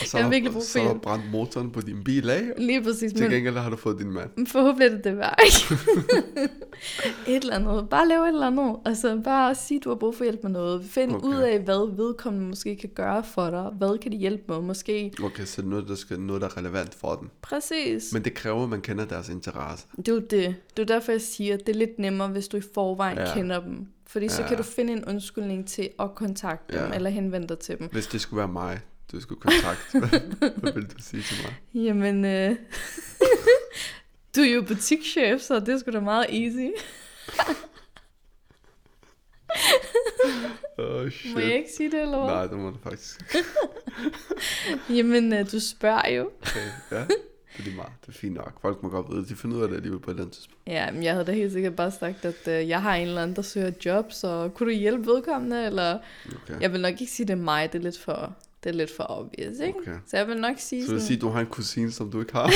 [0.00, 2.42] Og så, jeg har virkelig brug for så har brændt motoren på din bil af.
[2.58, 4.46] Lige præcis, Til gengæld har du fået din mand.
[4.46, 5.38] forhåbentlig er det det værd,
[7.26, 7.88] et eller andet.
[7.88, 8.76] Bare lave et eller andet.
[8.84, 10.84] Altså, bare sige, du har brug for hjælp med noget.
[10.84, 11.26] Find Okay.
[11.28, 13.70] ud af, hvad vedkommende måske kan gøre for dig.
[13.78, 14.60] Hvad kan de hjælpe med?
[14.60, 15.12] Måske.
[15.22, 17.30] Okay, så noget, der, skal, noget, der er relevant for den.
[17.42, 18.12] Præcis.
[18.12, 19.86] Men det kræver, at man kender deres interesse.
[19.96, 20.54] Det er jo det.
[20.76, 23.34] Det er derfor, jeg siger, at det er lidt nemmere, hvis du i forvejen Ja.
[23.34, 23.86] kender dem.
[24.06, 24.48] Fordi så Ja.
[24.48, 26.94] kan du finde en undskyldning til at kontakte dem, Ja.
[26.94, 27.88] eller henvende dig til dem.
[27.92, 28.80] Hvis det skulle være mig,
[29.12, 30.20] du skulle kontakte, hvad,
[30.60, 31.84] hvad vil du sige til mig?
[31.84, 32.56] Jamen, øh,
[34.36, 36.70] du er jo butikschef, så det er sgu da meget easy.
[40.78, 41.34] Oh, shit.
[41.34, 42.34] Må jeg ikke sige det, eller hvad?
[42.34, 43.36] Nej, det må du faktisk.
[44.90, 46.30] Jamen, øh, du spørger jo.
[46.42, 47.00] Okay, ja.
[47.58, 47.92] Det er lige meget.
[48.06, 48.60] Det er fint nok.
[48.60, 50.60] Folk må godt vide, de finder ud af det alligevel på et eller andet tidspunkt.
[50.66, 53.22] Ja, men jeg havde da helt sikkert bare sagt, at øh, jeg har en eller
[53.22, 55.98] anden, der søger job, så kunne du hjælpe vedkommende, eller...
[56.26, 56.60] Okay.
[56.60, 58.90] Jeg vil nok ikke sige, det er mig, det er lidt for, det er lidt
[58.96, 59.78] for obvious, ikke?
[59.78, 59.98] Okay.
[60.06, 62.20] Så jeg vil nok sige Så vil sådan, sige, du har en kusine, som du
[62.20, 62.52] ikke har?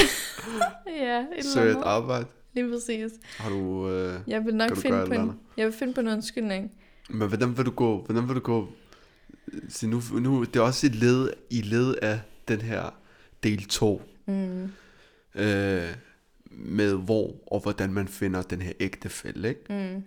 [0.86, 2.26] ja, et eller Søger et arbejde?
[2.54, 3.12] Lige præcis.
[3.36, 3.90] Har du...
[3.90, 4.20] Øh...
[4.26, 6.72] Jeg vil nok finde på en, jeg vil finde på en undskyldning.
[7.10, 8.04] Men hvordan vil du gå?
[8.04, 8.68] Hvordan vil du gå?
[9.68, 12.94] Så nu, nu det er også et led i led af den her
[13.42, 14.62] del 2 Mm.
[15.34, 15.88] øh,
[16.50, 19.94] med hvor og hvordan man finder den her ægtefælle, ikke?
[19.94, 20.02] Mm.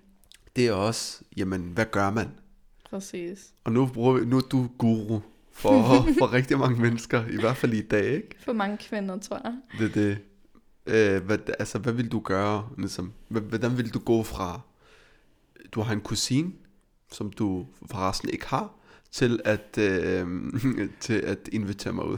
[0.55, 2.27] Det er også, jamen, hvad gør man?
[2.89, 3.53] Præcis.
[3.63, 5.19] Og nu, bruger vi, nu er du guru
[5.55, 5.71] for,
[6.19, 8.35] for rigtig mange mennesker, i hvert fald i dag, ikke?
[8.45, 9.53] For mange kvinder, tror jeg.
[9.79, 10.17] Det er det.
[10.87, 12.69] Øh, hvad, altså, hvad vil du gøre?
[12.77, 14.61] Ligesom, hvordan vil du gå fra,
[15.71, 16.51] du har en kusine,
[17.11, 18.73] som du forresten ikke har,
[19.11, 20.27] til at, øh,
[20.99, 22.17] til at invitere mig ud?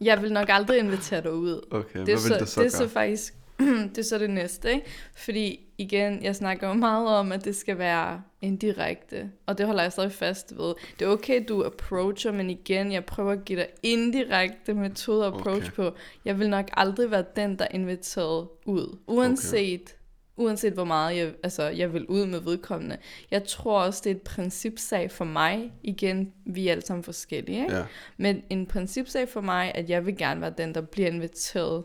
[0.00, 1.66] Jeg vil nok aldrig invitere dig ud.
[1.70, 2.88] Okay, Det hvad er, vil så, du så det er gøre?
[2.88, 3.34] så faktisk
[3.94, 4.86] det er så det næste, ikke?
[5.14, 9.82] Fordi igen, jeg snakker jo meget om, at det skal være indirekte, og det holder
[9.82, 10.74] jeg stadig fast ved.
[10.98, 15.34] Det er okay, du approacher, men igen, jeg prøver at give dig indirekte metode at
[15.34, 15.90] approach Okay.
[15.90, 15.96] på.
[16.24, 19.94] Jeg vil nok aldrig være den, der er inviteret ud, uanset, okay.
[20.36, 22.96] uanset hvor meget jeg, altså, jeg vil ud med vedkommende.
[23.30, 25.72] Jeg tror også, det er et principsag for mig.
[25.82, 27.76] Igen, vi er alle sammen forskellige, ikke?
[27.76, 27.84] Ja,
[28.16, 31.84] Men en principsag for mig, at jeg vil gerne være den, der bliver inviteret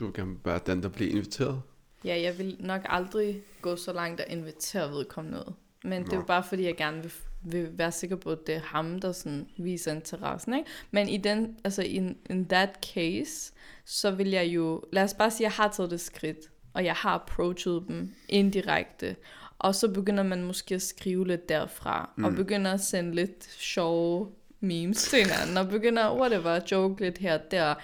[0.00, 1.62] du vil gerne være den, der bliver inviteret.
[2.04, 5.52] Ja, jeg vil nok aldrig gå så langt at invitere vedkommende ud.
[5.84, 6.26] Men det er jo Nå.
[6.26, 9.48] bare fordi, jeg gerne vil, vil være sikker på, at det er ham, der sådan
[9.56, 10.54] viser interessen.
[10.54, 10.70] Ikke?
[10.90, 13.52] Men i den, altså in, in that case,
[13.84, 16.84] så vil jeg jo, lad os bare sige, at jeg har taget det skridt, og
[16.84, 19.16] jeg har approachet dem indirekte.
[19.58, 22.24] Og så begynder man måske at skrive lidt derfra, mm.
[22.24, 24.30] og begynder at sende lidt sjove
[24.60, 27.74] memes til hinanden, og begynder, whatever, at joke lidt her og der.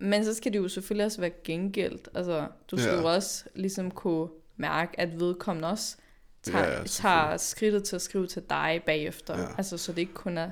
[0.00, 2.08] Men så skal det jo selvfølgelig også være gengældt.
[2.14, 3.00] Altså, du skal Ja.
[3.00, 5.96] jo også ligesom kunne mærke, at vedkommende også
[6.42, 9.38] tager, Ja, tager skridtet til at skrive til dig bagefter.
[9.38, 9.46] Ja.
[9.58, 10.50] Altså, så det ikke kun er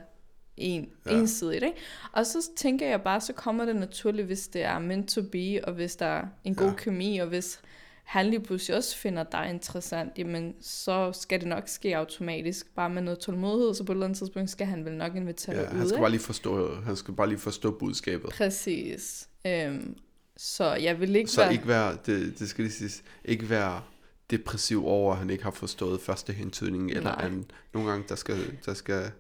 [0.57, 1.11] en, Ja.
[1.19, 1.77] ensidigt, ikke?
[2.13, 5.61] Og så tænker jeg bare, så kommer det naturligt, hvis det er meant to be,
[5.65, 6.71] og hvis der er en god Ja.
[6.71, 6.77] ja.
[6.77, 7.61] kemi, og hvis
[8.05, 12.91] han lige pludselig også finder dig interessant, jamen så skal det nok ske automatisk, bare
[12.91, 15.63] med noget tålmodighed, så på et eller andet tidspunkt skal han vel nok invitere Ja,
[15.63, 16.01] dig ud, han skal ikke?
[16.03, 18.31] bare lige forstå, han skal bare lige forstå budskabet.
[18.31, 19.28] Præcis.
[19.47, 19.97] Øhm,
[20.37, 21.53] så jeg vil ikke Så være...
[21.53, 23.83] ikke være, det, det skal lige siges, ikke være
[24.31, 27.51] depressiv over, at han ikke har forstået første hentydning, eller anden.
[27.75, 29.11] Nogle gange, der skal, der skal,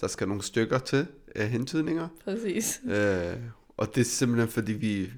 [0.00, 2.08] der skal nogle stykker til af hentydninger.
[2.24, 2.80] Præcis.
[2.84, 3.36] Øh,
[3.76, 5.10] og det er simpelthen fordi, vi,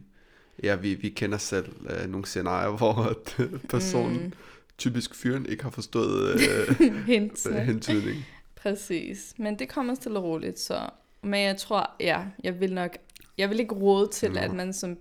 [0.63, 4.33] ja, vi, vi kender selv øh, nogle scenarier, hvor at, øh, personen, mm.
[4.79, 7.61] typisk fyren, ikke har forstået øh, Hintsene.
[7.61, 8.27] hentydning.
[8.57, 9.35] Præcis.
[9.39, 10.91] Men det kommer stille og roligt, så...
[11.23, 12.97] Men jeg tror, ja, jeg vil nok...
[13.41, 14.41] Jeg vil ikke råde til, Nå.
[14.41, 14.99] at man som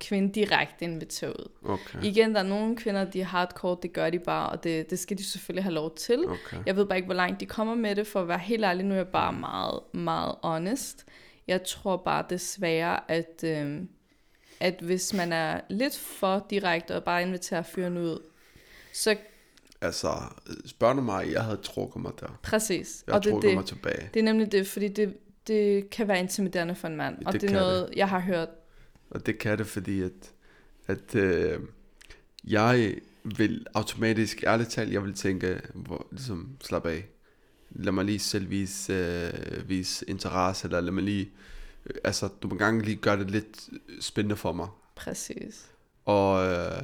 [0.00, 1.48] kvinde direkte inviterer ud.
[1.64, 4.90] Okay, Igen, der er nogle kvinder, de er hardcore, det gør de bare, og det,
[4.90, 6.24] det skal de selvfølgelig have lov til.
[6.28, 6.56] okay.
[6.66, 8.84] Jeg ved bare ikke, hvor langt de kommer med det, for at være helt ærlig,
[8.84, 11.04] nu er jeg bare meget, meget honest.
[11.48, 13.80] Jeg tror bare desværre, at, øh,
[14.60, 18.18] at hvis man er lidt for direkte og bare inviterer fyren ud,
[18.92, 19.16] så
[19.80, 20.08] Altså,
[20.66, 22.38] spørger du mig, jeg havde trukket mig der.
[22.42, 23.04] præcis.
[23.06, 24.10] Jeg og det, trukket det, mig tilbage.
[24.14, 27.40] det er nemlig det, fordi det, det kan være intimiderende for en mand, og Det
[27.40, 28.48] det, det er noget, jeg har hørt.
[29.10, 30.32] Og det kan det, fordi at,
[30.86, 31.60] at øh,
[32.44, 37.08] jeg vil automatisk, ærligt talt, jeg vil tænke, hvor, ligesom, slap af.
[37.70, 41.30] Lad mig lige selv vise, øh, vise interesse, eller lad mig lige,
[41.86, 43.68] øh, altså, du må gang lige gøre det lidt
[44.00, 44.68] spændende for mig.
[44.94, 45.70] Præcis.
[46.04, 46.82] Og, øh,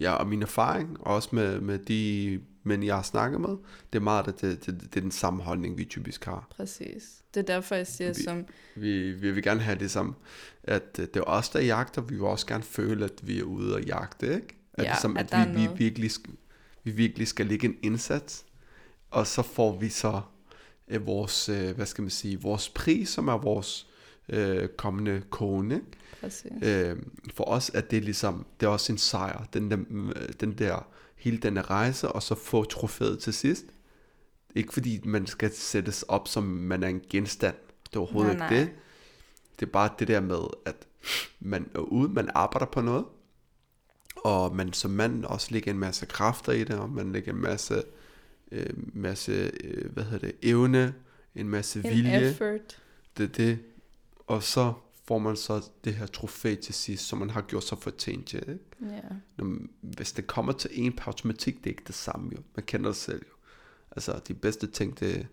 [0.00, 3.48] ja, og min erfaring, og også med, med de mænd, jeg har snakket med,
[3.92, 6.46] det er meget, at det, det, det er den samme holdning, vi typisk har.
[6.56, 7.02] Præcis.
[7.34, 8.44] Det er derfor, jeg siger Vi- som...
[8.76, 10.16] Vi, vi vil gerne have det som,
[10.62, 12.02] at øh, det er os, der jagter.
[12.02, 14.56] Vi vil også gerne føle, at vi er ude og jagte, ikke?
[14.74, 16.10] At, Ja, ligesom, at at, vi, vi, virkelig,
[16.84, 18.44] vi virkelig skal lægge en indsats,
[19.10, 20.20] og så får vi så
[20.88, 23.86] øh, vores, øh, hvad skal man sige, vores pris, som er vores
[24.28, 25.80] øh, kommende kone.
[26.20, 26.52] Præcis.
[26.62, 26.96] Øh,
[27.34, 30.86] for os er det ligesom, det er også en sejr, den der, øh, den der
[31.18, 33.64] hele denne rejse, og så få trofæet til sidst.
[34.54, 37.54] Ikke fordi man skal sættes op, som man er en genstand.
[37.90, 38.64] Det er overhovedet Nej, ikke nej.
[38.64, 38.74] det.
[39.60, 40.76] Det er bare det der med, at
[41.40, 43.04] man er ude, man arbejder på noget,
[44.16, 47.40] og man som mand også lægger en masse kræfter i det, og man lægger en
[47.40, 47.82] masse,
[48.52, 50.94] øh, masse øh, hvad hedder det, evne,
[51.34, 52.20] en masse En vilje.
[52.30, 52.82] effort.
[53.16, 53.58] Det er det.
[54.26, 54.72] Og så
[55.08, 58.38] får man så det her trofæ til sidst, som man har gjort sig fortjent til.
[58.38, 58.94] Ikke?
[58.94, 59.00] Ja.
[59.36, 62.42] Når, hvis det kommer til en per automatik, det er ikke det samme jo.
[62.56, 63.34] Man kender det selv jo.
[63.90, 65.26] Altså de bedste ting, det,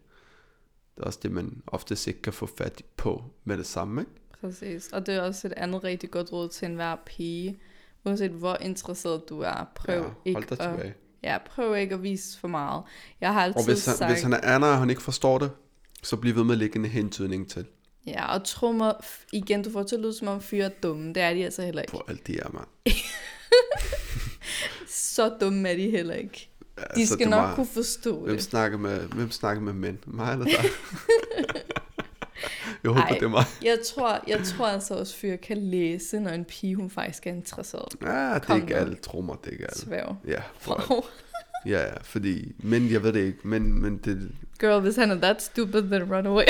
[0.95, 4.01] det er også det, man oftest ikke kan få fat på med det samme.
[4.01, 4.11] Ikke?
[4.41, 4.89] Præcis.
[4.93, 7.59] Og det er også et andet rigtig godt råd til enhver pige.
[8.05, 10.93] Uanset hvor interesseret du er, prøv ja, hold ikke dig at, tilbage.
[11.23, 12.83] ja, prøv ikke at vise for meget.
[13.21, 15.51] Jeg har altid Og hvis han, sagt, hvis han er og han ikke forstår det,
[16.03, 17.65] så bliv ved med at lægge en hentydning til.
[18.07, 18.45] Ja, og
[19.03, 21.07] f- igen, du får til at lyde som om fyre er dumme.
[21.13, 21.91] Det er de altså heller ikke.
[21.91, 22.67] På alt det er, mand.
[24.87, 26.49] Så dumme er de heller ikke.
[26.77, 28.43] De Altså, skal nok var- kunne forstå Hvem det.
[28.43, 29.97] snakker med, hvem snakker med mænd?
[30.05, 30.53] Mig eller dig?
[32.83, 33.09] Jeg håber, Ej.
[33.17, 33.43] det er mig.
[33.63, 37.31] Jeg tror, jeg tror altså også, fyre kan læse, når en pige, hun faktisk er
[37.31, 37.95] interesseret.
[38.01, 39.75] Ja, det er Kom ikke alle, mig, det er ikke alle.
[39.79, 40.17] Sværg.
[40.27, 41.05] Ja, for,
[41.65, 45.15] ja, ja, fordi, men jeg ved det ikke, men, men det, Girl, hvis han er
[45.21, 46.43] that stupid, then run away.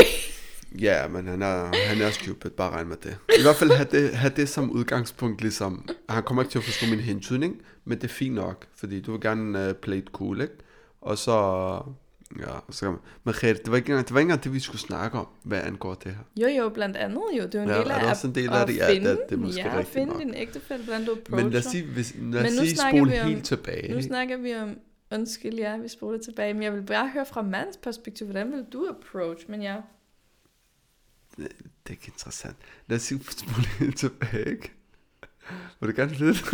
[0.81, 3.17] Ja, men han er, han er stupid, bare regn med det.
[3.39, 6.63] I hvert fald have det, have det som udgangspunkt, ligesom, han kommer ikke til at
[6.63, 10.07] forstå min hentydning, men det er fint nok, fordi du vil gerne uh, play it
[10.11, 10.53] cool, ikke?
[11.01, 11.31] Og så,
[12.39, 14.79] ja, så, men Merete, det var ikke engang det, var ikke engang det vi skulle
[14.81, 16.47] snakke om, hvad angår det her.
[16.49, 17.43] Jo, jo, blandt andet jo.
[17.43, 18.67] Det er jo en Ja, del er af det at, også en del af at
[18.67, 18.77] det?
[18.77, 20.21] Ja, det- finde, det er måske ja, rigtigt finde nok.
[20.21, 21.43] din ægtefælle, hvordan du approacher.
[21.43, 23.93] Men lad os sige, hvis, lad Men os sige spole om- helt tilbage.
[23.95, 24.69] Nu snakker vi om,
[25.11, 28.65] undskyld, ja, vi spoler tilbage, men jeg vil bare høre fra mandens perspektiv, hvordan vil
[28.73, 29.75] du approach, men ja.
[31.37, 31.47] Det
[31.85, 32.55] er ikke interessant.
[32.87, 34.71] Lad os spole helt tilbage, ikke?
[35.79, 36.45] Vil du gerne vide det?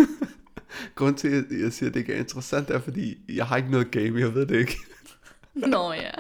[0.96, 3.72] Grunden til, at jeg siger, at det ikke er interessant, er, fordi jeg har ikke
[3.72, 4.78] noget game, jeg ved det ikke.
[5.54, 6.12] Nå ja.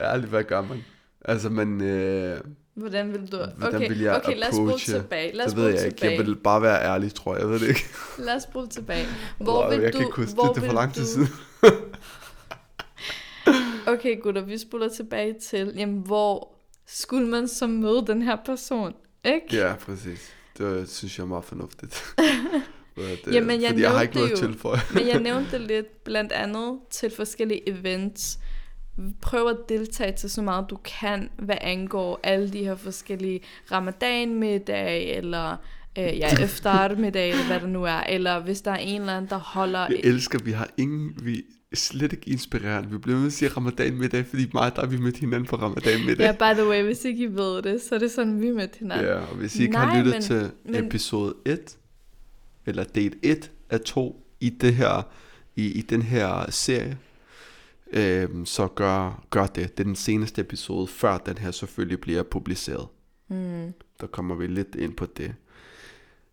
[0.00, 0.84] Ærligt, hvad gør man?
[1.24, 1.80] Altså, man...
[1.80, 2.40] Øh,
[2.74, 3.36] Hvordan vil du...
[3.56, 5.36] Hvordan okay, vil jeg okay lad os spole tilbage.
[5.36, 5.96] Lad os det ved jeg ikke.
[5.96, 6.18] tilbage.
[6.18, 7.40] Jeg vil bare være ærlig, tror jeg.
[7.42, 7.84] Jeg ved det ikke.
[8.18, 9.06] Lad os spole tilbage.
[9.38, 9.98] Hvor Wow, vil jeg du...
[9.98, 10.54] kan ikke huske hvor det.
[10.56, 11.28] Det er for lang tid du- siden.
[13.86, 16.51] Okay, gutter, vi spoler tilbage til, jamen, hvor
[16.94, 18.92] skulle man så møde den her person,
[19.24, 19.46] ikke?
[19.56, 20.32] Ja, præcis.
[20.58, 22.04] Det synes jeg er meget fornuftigt.
[22.96, 24.80] det, Jamen, jeg fordi jeg har ikke noget jo- tilføje.
[24.94, 28.38] Men jeg nævnte lidt blandt andet til forskellige events.
[29.20, 33.40] Prøv at deltage til så meget du kan, hvad angår alle de her forskellige
[33.72, 35.56] ramadanmiddag, eller
[35.98, 38.00] øh, ja, eftermiddag, eller hvad det nu er.
[38.00, 39.80] Eller hvis der er en eller anden, der holder...
[39.80, 41.12] Jeg elsker, vi har ingen...
[41.22, 41.42] Vi
[41.74, 42.90] slet ikke inspirerende.
[42.90, 46.06] Vi bliver med at sige ramadan middag, fordi og dig, vi mødte hinanden på ramadan
[46.06, 46.24] middag.
[46.26, 48.78] Ja, by the way, hvis ikke I ved det, så er det sådan, vi mødte
[48.78, 49.06] hinanden.
[49.06, 51.76] Ja, og hvis I ikke Nej, har lyttet men- til men- episode 1,
[52.66, 55.02] eller del 1 af 2 i, det her,
[55.56, 56.98] i, i den her serie,
[57.92, 59.78] øhm, så gør, gør det.
[59.78, 62.86] Det er den seneste episode, før den her selvfølgelig bliver publiceret.
[63.28, 63.72] Mm.
[64.00, 65.34] Der kommer vi lidt ind på det.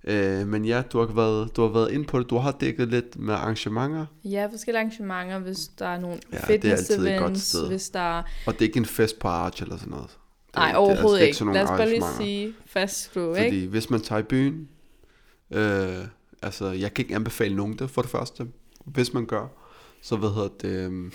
[0.04, 2.30] Øh, men ja, du har, været, du har været ind på det.
[2.30, 4.06] Du har dækket lidt med arrangementer.
[4.24, 7.68] Ja, forskellige arrangementer, hvis der er nogle Ja, ja, det er altid et godt sted.
[7.68, 8.24] hvis der er...
[8.46, 10.10] Og det er ikke en fest på Arch eller sådan noget.
[10.10, 11.38] Det, Nej, det er overhovedet altså ikke.
[11.38, 13.50] sådan Lad os bare lige sige fastslå, ikke?
[13.50, 14.70] Fordi hvis man tager i byen,
[15.52, 15.98] øh,
[16.42, 18.48] altså jeg kan ikke anbefale nogen det for det første.
[18.86, 19.48] Hvis man gør,
[20.02, 21.12] så hvad hedder det, øh,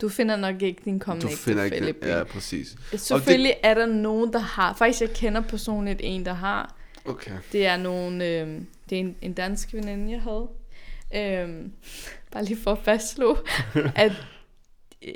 [0.00, 2.76] Du finder nok ikke din du kommende finder ægtefælle i ikke, ja præcis.
[2.96, 4.74] Selvfølgelig er der nogen, der har...
[4.74, 6.76] Faktisk, jeg kender personligt en, der har.
[7.04, 7.32] Okay.
[7.52, 8.22] Det er nogen...
[8.22, 8.60] Øh,
[8.90, 10.48] det er en, en dansk veninde, jeg havde.
[11.14, 11.64] Øh,
[12.32, 13.38] bare lige for at fastslå,
[13.96, 14.12] at...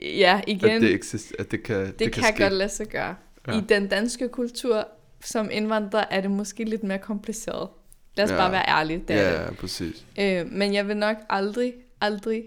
[0.02, 2.42] Ja, igen, At det, eksist, at det kan, det, det kan, kan ske.
[2.42, 3.14] godt lade sig gøre.
[3.46, 3.52] Ja.
[3.52, 4.88] I den danske kultur,
[5.24, 7.68] som indvandrer, er det måske lidt mere kompliceret.
[8.16, 8.36] Lad os Ja.
[8.36, 9.04] bare være ærlige.
[9.08, 9.36] Det er det.
[9.36, 10.06] Ja, ja, præcis.
[10.18, 12.44] Øh, men jeg vil nok aldrig, aldrig,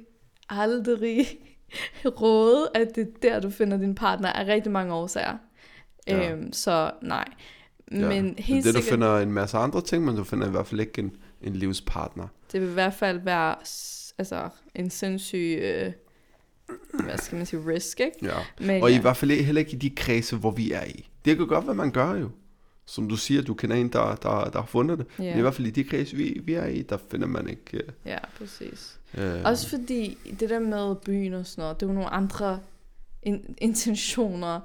[0.49, 1.28] aldrig
[2.21, 5.38] råde, at det er der, du finder din partner af rigtig mange årsager.
[6.08, 6.32] Ja.
[6.32, 7.25] Øhm, så nej.
[7.91, 7.97] Ja.
[8.08, 10.67] Men det, helt du sikkert, finder en masse andre ting, men du finder i hvert
[10.67, 12.28] fald ikke en, en livspartner.
[12.52, 13.56] det vil i hvert fald være
[14.17, 15.91] altså, en sindssyg, øh,
[17.04, 18.17] hvad skal man sige, risk, ikke?
[18.21, 18.65] Ja.
[18.67, 18.97] Men, Og ja.
[18.97, 21.10] i hvert fald heller ikke i de kredse, hvor vi er i.
[21.25, 22.30] Det kan godt være, man gør jo.
[22.86, 25.06] Som du siger, du kender en, der, der, der har fundet det.
[25.19, 25.23] ja.
[25.30, 27.82] Men i hvert fald i de kredse, vi, vi er i, der finder man ikke...
[28.06, 28.99] ja, præcis.
[29.17, 32.60] Øh, Også fordi det der med byen og sådan noget, det er jo nogle andre
[33.28, 34.60] in- intentioner,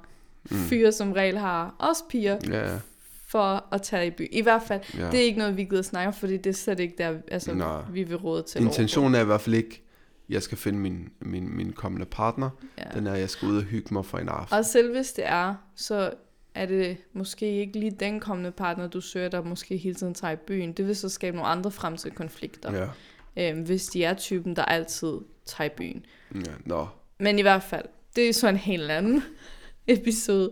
[0.50, 0.56] Mm.
[0.56, 2.78] fyre som regel har, også piger, Ja,
[3.26, 4.28] for at tage i by.
[4.32, 5.10] I hvert fald, ja.
[5.10, 7.54] Det er ikke noget, vi gider snakke om, fordi det er slet ikke der, altså,
[7.54, 7.82] Nej.
[7.92, 8.60] vi vil råde til.
[8.60, 9.82] Intentionen er i hvert fald ikke,
[10.28, 12.50] jeg skal finde min, min, min kommende partner.
[12.78, 12.84] Ja.
[12.94, 14.58] Den er, jeg skal ud og hygge mig for en aften.
[14.58, 16.10] Og selv hvis det er, så
[16.54, 20.32] er det måske ikke lige den kommende partner, du søger, der måske hele tiden tager
[20.32, 20.72] i byen.
[20.72, 22.88] Det vil så skabe nogle andre fremtidige konflikter,
[23.36, 23.50] Ja.
[23.50, 25.12] øhm, hvis de er typen, der altid
[25.46, 26.06] tager i byen.
[26.34, 26.40] ja.
[26.64, 26.86] Nå,
[27.20, 27.84] Men i hvert fald,
[28.16, 29.22] det er så en helt anden
[29.86, 30.50] episode.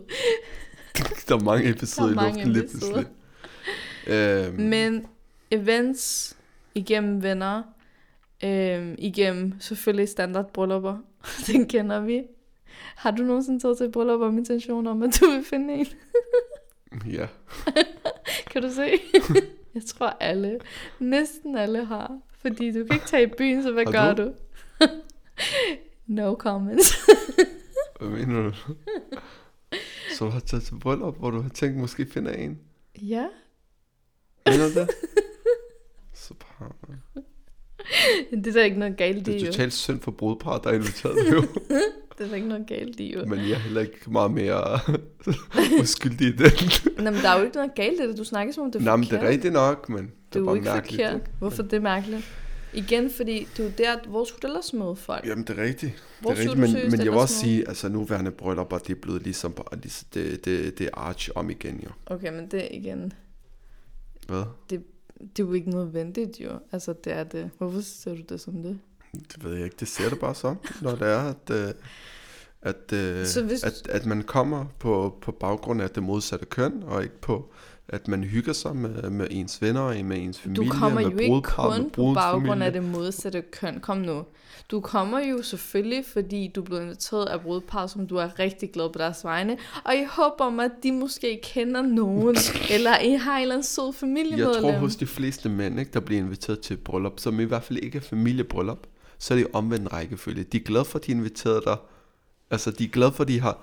[1.27, 2.93] der er mange episoder Der er i mange luften lige episoder.
[2.93, 4.47] pludselig.
[4.47, 5.05] Øhm, Men
[5.51, 6.37] events
[6.75, 7.63] igennem venner,
[8.43, 10.97] øhm, igennem selvfølgelig standardbryllupper,
[11.47, 12.23] den kender vi.
[12.95, 15.87] Har du nogensinde taget til bryllup om intention om, at du vil finde en?
[17.11, 17.27] Ja.
[18.51, 18.91] Kan du se?
[19.75, 20.59] Jeg tror alle,
[20.99, 22.19] næsten alle har.
[22.41, 24.31] Fordi du kan ikke tage i byen, så hvad Har gør du?
[24.81, 24.87] du?
[26.07, 26.93] no comments.
[27.99, 28.51] Hvad mener du?
[30.17, 32.59] Så du har taget til bryllup, hvor du har tænkt, måske finde en?
[33.01, 33.25] Ja.
[34.47, 34.89] Mener det?
[36.13, 36.75] Super.
[38.31, 39.45] Det er der ikke noget galt Det i, er jo.
[39.45, 41.41] totalt synd for brudpar, der er inviteret jo.
[42.17, 43.25] Det er der ikke noget galt i, jo.
[43.25, 44.79] Men jeg er heller ikke meget mere
[45.81, 46.51] uskyldig i den.
[46.97, 48.17] Nå, men der er jo ikke noget galt i det.
[48.17, 50.35] Du snakker som om det er Nej, men det er rigtigt nok, men det Det
[50.35, 51.01] er er jo bare ikke mærkeligt.
[51.03, 51.21] forkert.
[51.39, 52.25] Hvorfor det er mærkeligt?
[52.73, 55.25] Igen, fordi det er jo der, hvor skulle du ellers møde folk?
[55.25, 56.03] Jamen, det er rigtigt.
[56.21, 59.01] Hvor det er rigtigt, men, men jeg vil også sige, altså nuværende bryllupper, det er
[59.01, 60.45] blevet ligesom det, det,
[60.79, 61.89] det er arch om igen jo.
[62.05, 63.13] Okay, men det er igen,
[64.27, 64.43] Hvad?
[64.69, 64.77] det
[65.21, 66.49] er jo ikke nødvendigt jo.
[66.71, 67.49] Altså, det er det.
[67.57, 68.79] Hvorfor ser du det som det?
[69.13, 71.73] Det ved jeg ikke, det ser det bare så, når det er, at, øh,
[72.61, 76.83] at, øh, Så hvis- at, at man kommer på, på baggrund af det modsatte køn,
[76.83, 77.53] og ikke på,
[77.87, 81.17] at man hygger sig med, med ens venner, med ens familie, Du kommer med jo
[81.17, 82.65] ikke kun på baggrund familie.
[82.65, 83.79] af det modsatte køn.
[83.79, 84.23] Kom nu.
[84.71, 88.89] Du kommer jo selvfølgelig, fordi du blev inviteret af brudepar, som du er rigtig glad
[88.93, 89.57] på deres vegne.
[89.83, 92.35] Og i håb om, at de måske kender nogen,
[92.75, 94.61] eller I har en eller anden sød Jeg familiemedlem.
[94.61, 97.63] tror hos de fleste mænd, ikke, der bliver inviteret til et bryllup, som i hvert
[97.63, 100.43] fald ikke er familiebryllup, så er det omvendt rækkefølge.
[100.43, 101.77] De er glade for, at de inviterede dig.
[102.51, 103.61] Altså, de er glade for, at de har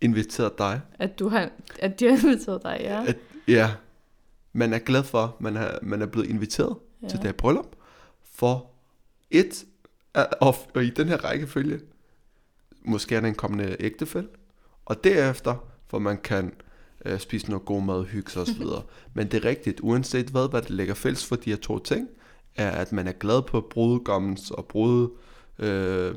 [0.00, 0.80] inviteret dig.
[0.98, 3.04] At, du har, at de har inviteret dig, ja.
[3.06, 3.16] At,
[3.48, 3.70] ja,
[4.52, 7.08] man er glad for, man er, man er blevet inviteret ja.
[7.08, 7.76] til det her bryllup.
[8.32, 8.70] For
[9.30, 9.64] et,
[10.14, 11.80] og, og i den her rækkefølge,
[12.84, 14.28] måske er der en kommende ægtefæld,
[14.84, 16.52] og derefter, for man kan
[17.04, 18.62] øh, spise noget god mad, hygge sig osv.
[19.14, 22.08] Men det er rigtigt, uanset hvad, hvad det lægger fælles for de her to ting,
[22.54, 25.10] er, at man er glad på brudegommens og brude,
[25.58, 26.14] øh,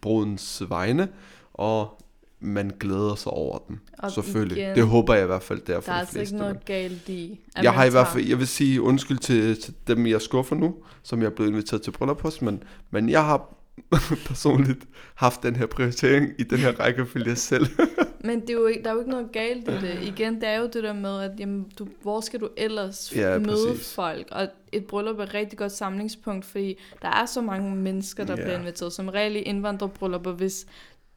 [0.00, 1.08] brudens vegne,
[1.54, 2.02] og
[2.40, 3.80] man glæder sig over den.
[3.98, 4.58] Og Selvfølgelig.
[4.58, 6.36] igen, det håber jeg i hvert fald, det er for Der er de altså ikke
[6.36, 9.74] noget galt i, at Jeg har i hvert fald, jeg vil sige undskyld til, til
[9.86, 13.24] dem, jeg skuffer nu, som jeg er blevet inviteret til bryllup hos, men, men jeg
[13.24, 13.54] har
[14.28, 14.78] personligt
[15.14, 17.66] haft den her prioritering i den her rækkefølge selv.
[18.24, 19.98] Men det er jo ikke, der er jo ikke noget galt i det.
[20.02, 23.38] Igen, det er jo det der med, at jamen, du, hvor skal du ellers Ja,
[23.38, 23.94] møde præcis.
[23.94, 24.26] folk?
[24.30, 28.36] Og et bryllup er et rigtig godt samlingspunkt, fordi der er så mange mennesker, der
[28.38, 28.42] Ja.
[28.42, 28.92] bliver inviteret.
[28.92, 30.66] Som regel i indvandrerbryllupper, hvis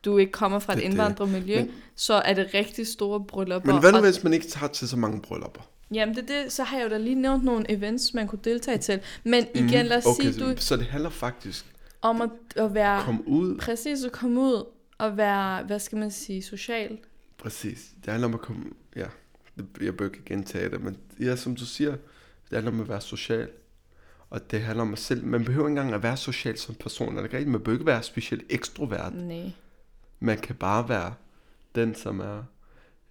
[0.05, 3.71] du ikke kommer fra et er indvandrermiljø, Men- så er det rigtig store bryllupper.
[3.73, 5.61] Men hvad nu, hvis man ikke tager til så mange bryllupper?
[5.93, 8.77] Jamen det det, så har jeg jo da lige nævnt nogle events, man kunne deltage
[8.77, 8.99] til.
[9.23, 9.87] Men igen, Mhm.
[9.87, 11.65] lad os okay, sige, du så, det handler faktisk
[12.01, 13.01] om at, at være...
[13.03, 13.57] kom ud.
[13.57, 14.65] Præcis at komme ud
[14.97, 16.97] og være, hvad skal man sige, social.
[17.37, 17.79] Præcis.
[18.05, 18.63] Det handler om at komme...
[18.95, 19.05] Ja,
[19.81, 21.99] jeg bør ikke gentage det, men ja, som du siger, det
[22.51, 23.47] handler om at være social.
[24.29, 25.25] Og det handler om at selv...
[25.25, 27.51] Man behøver ikke engang at være social som person, er det ikke rigtigt?
[27.51, 29.13] Man behøver ikke være specielt ekstrovert.
[29.15, 29.51] Nej.
[30.23, 31.13] Man kan bare være
[31.75, 32.43] den, som er...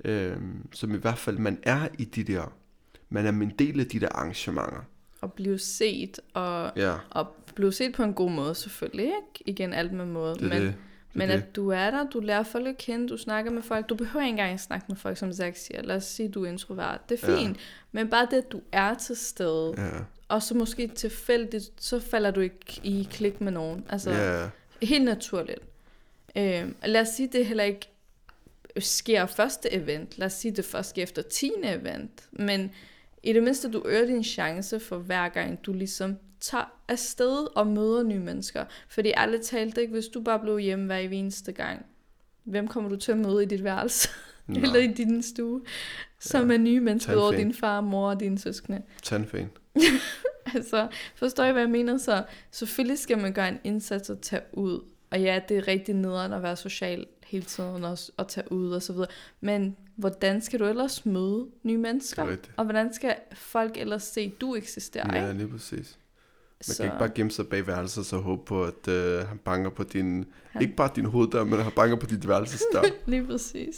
[0.05, 0.37] Øh,
[0.73, 2.53] som i hvert fald man er i de der...
[3.09, 4.85] Man er en del af de der arrangementer.
[5.23, 9.43] At blive set, og, Ja, og blive set på en god måde selvfølgelig, ikke?
[9.47, 10.35] Igen alt med måde.
[10.35, 10.75] det men det.
[11.15, 11.35] men det.
[11.35, 13.89] at du er der, du lærer folk at kende, du snakker med folk.
[13.89, 15.83] Du behøver ikke engang snakke med folk, som Zach siger.
[15.83, 17.09] Lad os sige, du er introvert.
[17.09, 17.39] Det er Ja.
[17.39, 17.57] fint.
[17.93, 19.91] Men bare det, at du er til stede, Ja,
[20.29, 23.85] og så måske tilfældigt, så falder du ikke i klik med nogen.
[23.89, 24.49] Altså, ja,
[24.83, 25.59] Helt naturligt.
[26.83, 27.89] Og lad os sige, det heller ikke
[28.79, 30.19] sker første event.
[30.19, 31.53] Lad os sige, det først sker efter 10.
[31.63, 32.29] event.
[32.33, 32.71] Men
[33.23, 37.67] i det mindste, du øger din chance for hver gang, du ligesom tager afsted og
[37.67, 38.65] møder nye mennesker.
[38.89, 41.87] Fordi ærligt talt, ikke, hvis du bare blev hjemme hver eneste gang,
[42.45, 44.09] hvem kommer du til at møde i dit værelse?
[44.47, 44.63] Nej.
[44.63, 45.63] Eller i din stue?
[46.21, 48.83] Som er nye mennesker over din far, mor og dine søskende.
[49.03, 49.51] tandfen.
[50.55, 51.99] Altså, forstår I, hvad jeg mener?
[51.99, 54.90] Så selvfølgelig skal man gøre en indsats og tage ud.
[55.11, 58.73] Og ja, det er rigtig nederen at være social hele tiden og, og tage ud
[58.73, 59.09] og så videre.
[59.41, 62.23] Men hvordan skal du ellers møde nye mennesker?
[62.23, 62.53] Er rigtigt.
[62.57, 65.17] Og hvordan skal folk ellers se, at du eksisterer?
[65.17, 65.39] Ja, ikke?
[65.43, 65.99] lige præcis.
[66.59, 69.39] Man så, kan ikke bare gemme sig bag værelset og håbe på, at øh, han
[69.39, 70.25] banker på din...
[70.51, 72.83] Han- Ikke bare din hoveddør, men han banker på dit værelsesdør.
[73.07, 73.77] Lige præcis.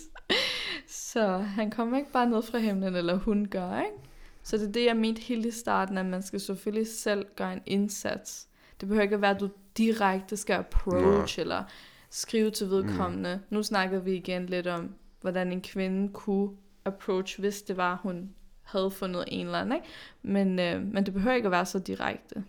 [0.88, 3.97] Så han kommer ikke bare ned fra himlen, eller hun gør, ikke?
[4.42, 7.53] Så det er det, jeg mente helt i starten, at man skal selvfølgelig selv gøre
[7.53, 8.49] en indsats.
[8.83, 11.42] Det behøver ikke at være, at du direkte skal approach, Nej.
[11.42, 11.64] eller
[12.11, 13.37] skrive til vedkommende.
[13.37, 13.57] Mm.
[13.57, 16.51] Nu snakker vi igen lidt om, hvordan en kvinde kunne
[16.85, 18.31] approach, hvis det var, hun
[18.62, 19.87] havde fundet en eller anden, ikke?
[20.23, 22.45] Men, øh, men det behøver ikke at være så direkte.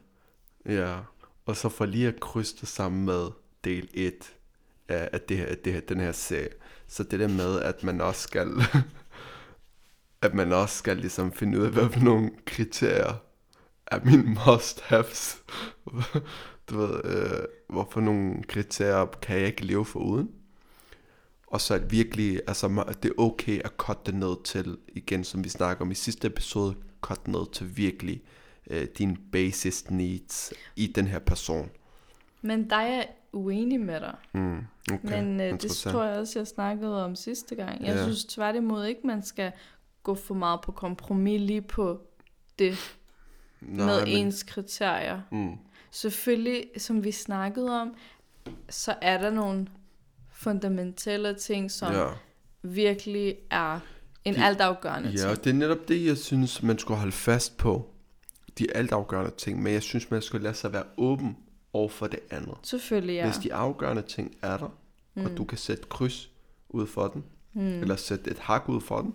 [0.65, 0.99] ja,
[1.45, 3.27] og så for lige at krydse det sammen med
[3.63, 4.33] del 1
[4.87, 6.49] af, af, det her, af det her, den her serie.
[6.87, 8.47] Så det der med, at man også skal...
[10.21, 13.13] at man også skal ligesom finde ud af, hvad for nogle kriterier
[13.87, 15.43] er mine must-haves.
[16.69, 20.31] du ved, øh, hvorfor nogle kriterier kan jeg ikke leve for uden.
[21.47, 25.43] Og så at virkelig, altså det er okay at cutte det ned til, igen som
[25.43, 28.21] vi snakker om i sidste episode, cut ned til virkelig
[28.69, 31.69] øh, dine basis needs i den her person.
[32.41, 33.03] Men der er
[33.33, 34.15] uenig med dig.
[34.33, 34.57] Mm,
[34.93, 35.21] okay.
[35.21, 37.85] Men øh, det tror jeg også, jeg snakkede om sidste gang.
[37.85, 38.03] Jeg Ja.
[38.03, 39.51] synes tværtimod ikke, man skal
[40.03, 42.01] gå for meget på kompromis lige på
[42.59, 42.97] det
[43.67, 45.21] Nej, med men- ens kriterier.
[45.31, 45.51] Mm,
[45.91, 47.95] Selvfølgelig, som vi snakkede om,
[48.69, 49.67] så er der nogle
[50.31, 52.05] fundamentale ting, som ja.
[52.63, 53.79] virkelig er
[54.25, 55.29] en De- altafgørende Ja, ting.
[55.29, 57.89] og det er netop det, jeg synes, man skulle holde fast på.
[58.59, 61.37] De altafgørende ting, men jeg synes, man skulle lade sig være åben
[61.73, 62.53] over for det andet.
[62.63, 63.19] Selvfølgelig, Ja.
[63.19, 63.25] ja.
[63.31, 64.77] Hvis de afgørende ting er der,
[65.15, 65.25] mm.
[65.25, 66.29] og du kan sætte kryds
[66.69, 67.81] ud for den, mm.
[67.81, 69.13] eller sætte et hak ud for den,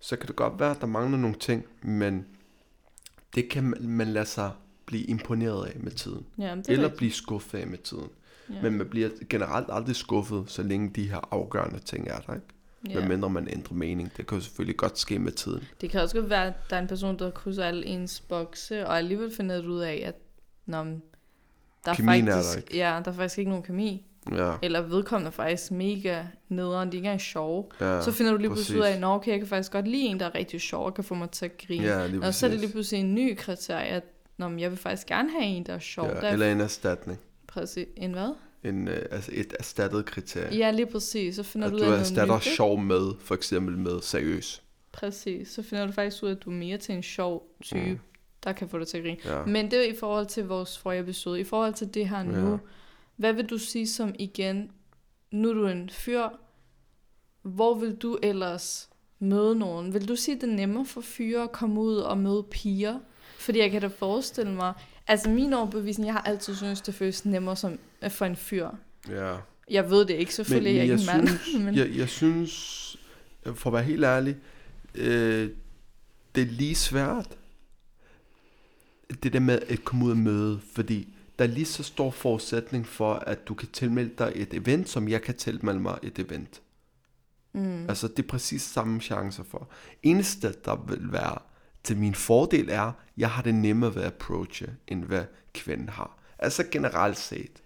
[0.00, 2.26] så kan det godt være, at der mangler nogle ting, men
[3.34, 4.50] det kan man- lade sig
[4.86, 6.26] blive imponeret af med tiden.
[6.38, 8.08] ja det er Eller blive skuffet af med tiden.
[8.50, 8.62] Ja.
[8.62, 12.46] Men man bliver generelt aldrig skuffet, så længe de her afgørende ting er der, ikke?
[12.88, 13.00] Ja.
[13.00, 14.12] Medmindre man ændrer mening.
[14.16, 15.64] Det kan jo selvfølgelig godt ske med tiden.
[15.80, 18.86] Det kan også godt være, at der er en person, der krydser alle ens bokse,
[18.86, 20.14] og alligevel finder ud af, at
[20.66, 21.02] nå, men
[21.84, 22.76] der er Kemien er der faktisk, ikke.
[22.76, 24.06] Ja, der er faktisk ikke nogen kemi.
[24.32, 27.64] Ja, Eller vedkommende faktisk mega nederen, de er ikke engang sjove.
[27.80, 30.02] ja så finder du lige pludselig ud af, at okay, jeg kan faktisk godt lide
[30.02, 31.84] en, der er rigtig sjov, og kan få mig til at grine.
[31.84, 34.04] Ja, og så er det lige pludselig en ny kriterie, at
[34.36, 36.06] Nå, men jeg vil faktisk gerne have en, der er sjov.
[36.06, 37.20] Ja, der er eller en erstatning.
[37.46, 38.34] præcis, en hvad?
[38.64, 40.56] En, øh, altså et erstattet kriterie.
[40.56, 41.36] Ja, lige præcis.
[41.36, 44.00] Så finder at du du ud af noget erstatter nyt, sjov med, for eksempel med
[44.02, 44.62] seriøs.
[44.92, 45.48] Præcis.
[45.48, 47.98] Så finder du faktisk ud af, at du er mere til en sjov type, mm.
[48.44, 49.16] der kan få dig til at grine.
[49.24, 49.44] Ja.
[49.44, 51.40] Men det er i forhold til vores forrige episode.
[51.40, 52.50] I forhold til det her nu.
[52.50, 52.56] Ja.
[53.22, 54.70] Hvad vil du sige som igen,
[55.30, 56.28] nu er du en fyr,
[57.42, 59.94] hvor vil du ellers møde nogen?
[59.94, 62.98] Vil du sige, det er nemmere for fyre at komme ud og møde piger?
[63.38, 64.72] Fordi jeg kan da forestille mig,
[65.06, 68.68] altså min overbevisning, jeg har altid syntes, det føles nemmere som, for en fyr.
[69.08, 69.36] ja.
[69.70, 71.38] Jeg ved det ikke, selvfølgelig Men- men, jeg er ikke jeg en mand.
[71.38, 72.96] synes- men, Jeg, jeg synes,
[73.54, 74.36] for at være helt ærlig,
[74.94, 75.50] øh,
[76.34, 77.28] det er lige svært,
[79.22, 82.86] det der med at komme ud og møde, fordi der er lige så stor forudsætning
[82.86, 86.62] for, at du kan tilmelde dig et event, som jeg kan tilmelde mig et event.
[87.52, 89.68] mm, Altså, det er præcis samme chancer for.
[90.02, 91.38] Eneste, der vil være
[91.84, 95.24] til min fordel er, jeg har det nemmere ved at approache, end hvad
[95.54, 96.18] kvinden har.
[96.38, 97.62] Altså generelt set.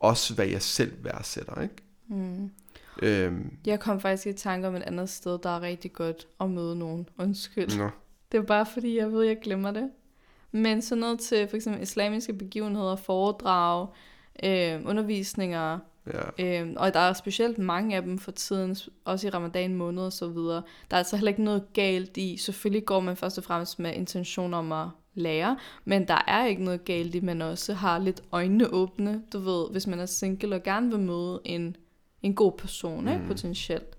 [0.00, 1.74] Også hvad jeg selv værdsætter, ikke?
[2.08, 2.50] mm.
[3.02, 6.50] Øhm, Jeg kom faktisk i tanke om et andet sted, der er rigtig godt at
[6.50, 7.08] møde nogen.
[7.18, 7.78] Undskyld.
[7.78, 7.90] nå,
[8.32, 9.90] Det er bare fordi, jeg ved, jeg glemmer det.
[10.52, 13.88] Men sådan noget til for eksempel islamiske begivenheder, foredrag,
[14.44, 15.78] øh, undervisninger,
[16.38, 16.62] ja.
[16.62, 20.12] øh, og der er specielt mange af dem for tiden, også i ramadan måned og
[20.12, 20.62] så videre.
[20.90, 22.36] Der er altså heller ikke noget galt i.
[22.36, 26.64] Selvfølgelig går man først og fremmest med intention om at lære, men der er ikke
[26.64, 30.06] noget galt i, at man også har lidt øjnene åbne, du ved, hvis man er
[30.06, 31.76] single og gerne vil møde en,
[32.22, 33.26] en god person, ikke, Mm.
[33.26, 33.96] potentielt.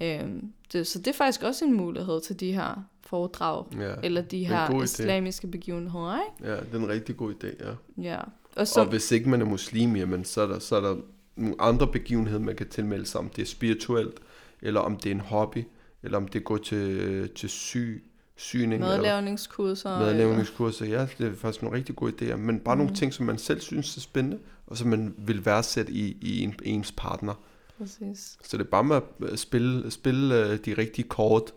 [0.00, 3.94] Øhm, det, så det er faktisk også en mulighed til de her foredrag, ja.
[4.02, 4.84] eller de her god idé.
[4.84, 6.52] islamiske begivenheder, ikke?
[6.52, 7.74] Ja, det er en rigtig god idé, ja.
[8.02, 8.20] Ja.
[8.20, 10.96] Og Og så, hvis ikke man er muslim, jamen, så er der, så er der
[11.36, 14.18] nogle andre begivenheder, man kan tilmelde sig, om det er spirituelt,
[14.62, 15.64] eller om det er en hobby,
[16.02, 18.04] eller om det går til, til syg,
[18.36, 19.98] syning, eller madlavningskurser.
[19.98, 20.86] madlavningskurser.
[20.86, 22.78] Ja, det er faktisk nogle rigtig gode idéer, men bare mm.
[22.78, 26.42] nogle ting, som man selv synes er spændende, og som man vil værdsætte i, i
[26.42, 27.34] en, ens partner.
[27.78, 28.38] Præcis.
[28.44, 31.52] Så det er bare med at spille, spille øh, de rigtige kort,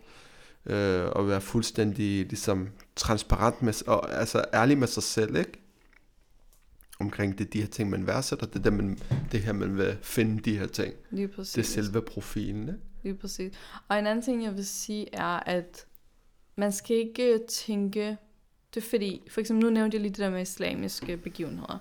[0.66, 5.52] øh, og være fuldstændig ligesom transparent med, og altså ærlig med sig selv, ikke?
[7.00, 8.98] Omkring det, de her ting, man værdsætter, det er der, man,
[9.32, 10.94] det her, man vil finde de her ting.
[11.10, 11.54] Lige præcis.
[11.54, 12.80] Det er selve profilen, ikke?
[13.02, 13.52] Lige præcis.
[13.88, 15.86] Og en anden ting, jeg vil sige, er, at
[16.56, 18.16] man skal ikke tænke,
[18.74, 21.78] det er fordi, for eksempel nu nævnte jeg lige det der med islamiske begivenheder.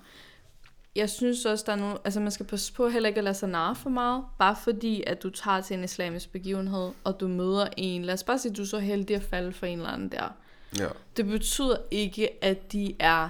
[0.95, 3.35] Jeg synes også, der er nogle, altså man skal passe på heller ikke at lade
[3.35, 7.27] sig narre for meget, bare fordi, at du tager til en islamisk begivenhed, og du
[7.27, 9.77] møder en, lad os bare sige, at du er så heldig at falde for en
[9.77, 10.35] eller anden der.
[10.79, 10.87] Ja.
[11.17, 13.29] Det betyder ikke, at de er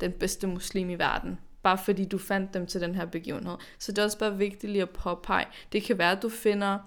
[0.00, 1.38] den bedste muslim i verden.
[1.62, 3.56] Bare fordi du fandt dem til den her begivenhed.
[3.78, 5.46] Så det er også bare vigtigt lige at påpege.
[5.72, 6.78] Det kan være, at du finder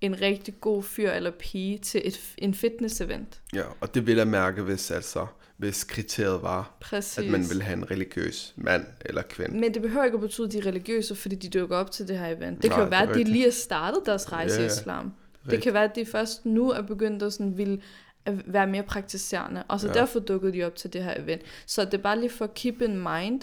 [0.00, 3.40] en rigtig god fyr eller pige til et, en fitness-event.
[3.52, 5.26] ja, og det vil jeg mærke, hvis, altså,
[5.58, 7.18] hvis kriteriet var, Præcis.
[7.18, 9.58] at man vil have en religiøs mand eller kvinde.
[9.60, 12.08] Men det behøver ikke at betyde, at de er religiøse, fordi de dukker op til
[12.08, 12.62] det her event.
[12.62, 14.64] Det Nej, kan jo det være, at de lige har startet deres rejse Ja, i
[14.64, 14.70] ja.
[14.70, 15.04] islam.
[15.04, 15.12] Det
[15.44, 15.62] Rigtigt.
[15.62, 17.82] kan være, at de først nu er begyndt at sådan vil
[18.24, 19.92] at være mere praktiserende, og så Ja.
[19.92, 21.42] derfor dukkede de op til det her event.
[21.66, 23.40] Så det er bare lige for at keep in mind,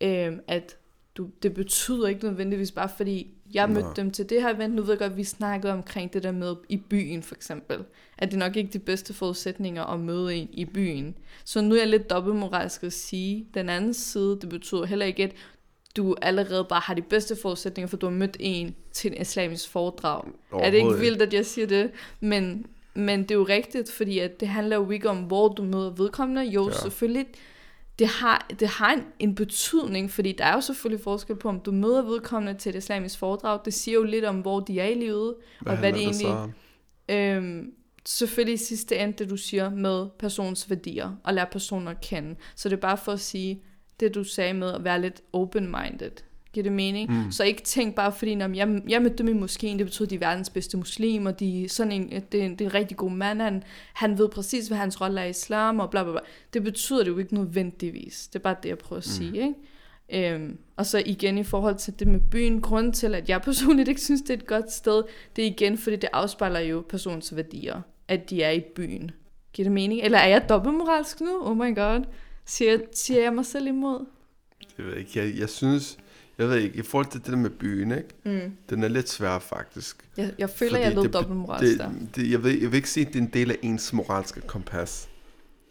[0.00, 0.76] øhm, at
[1.16, 3.94] du, det betyder ikke nødvendigvis bare fordi, jeg mødte Nej.
[3.94, 6.32] dem til det her event, nu ved jeg godt, at vi snakkede omkring det der
[6.32, 7.78] med i byen for eksempel,
[8.18, 11.14] at det nok ikke de bedste forudsætninger at møde en i byen.
[11.44, 15.22] Så nu er jeg lidt dobbeltmoralsk at sige, den anden side, det betyder heller ikke,
[15.22, 15.32] at
[15.96, 19.68] du allerede bare har de bedste forudsætninger, for du har mødt en til en islamisk
[19.68, 20.24] foredrag.
[20.52, 21.90] Er det ikke vildt, at jeg siger det?
[22.20, 25.62] Men, men det er jo rigtigt, fordi at det handler jo ikke om, hvor du
[25.62, 26.42] møder vedkommende.
[26.42, 26.74] Jo, ja.
[26.74, 27.26] selvfølgelig,
[27.98, 31.60] det har, det har en, en betydning, fordi der er jo selvfølgelig forskel på, om
[31.60, 33.60] du møder vedkommende til et islamisk foredrag.
[33.64, 36.54] Det siger jo lidt om, hvor de er i livet, Hvad og hvad de egentlig...
[37.08, 37.72] Øhm,
[38.06, 42.36] selvfølgelig i sidste ende, det du siger med persons værdier, og lære personer at kende.
[42.56, 43.62] Så det er bare for at sige,
[44.00, 46.10] det du sagde med at være lidt open-minded.
[46.54, 47.10] Giver det mening?
[47.24, 47.30] Mm.
[47.32, 50.10] Så ikke tænk bare fordi, når jeg, jeg mødte dem i moskeen, det betyder, at
[50.10, 52.96] de er verdens bedste muslimer, de sådan en, det, er, en- det er en rigtig
[52.96, 53.62] god mand, han,
[53.94, 56.20] han ved præcis, hvad hans rolle er i islam, og bla bla bla.
[56.54, 58.28] Det betyder det jo ikke nødvendigvis.
[58.32, 59.54] Det er bare det, jeg prøver at sige, ikke?
[60.34, 63.88] Øhm, og så igen i forhold til det med byen, grunden til, at jeg personligt
[63.88, 65.02] ikke synes, det er et godt sted,
[65.36, 69.10] det er igen, fordi det afspejler jo persons værdier, at de er i byen.
[69.52, 70.00] Giver det mening?
[70.02, 71.40] Eller er jeg dobbeltmoralsk nu?
[71.42, 72.04] Oh my god.
[72.46, 74.06] Siger, siger jeg mig selv imod?
[74.78, 75.98] Jeg ved ikke, jeg, jeg synes,
[76.38, 78.08] jeg ved ikke, i forhold til det der med byen, ikke?
[78.44, 78.52] Mm.
[78.70, 79.96] Den er lidt svær faktisk.
[80.16, 81.88] Jeg, jeg føler, Fordi jeg lød det- dobbeltmoralsk der.
[81.88, 83.92] Det, det, jeg, vil, jeg vil ikke sige, at det er en del af ens
[83.92, 85.08] moralske kompas.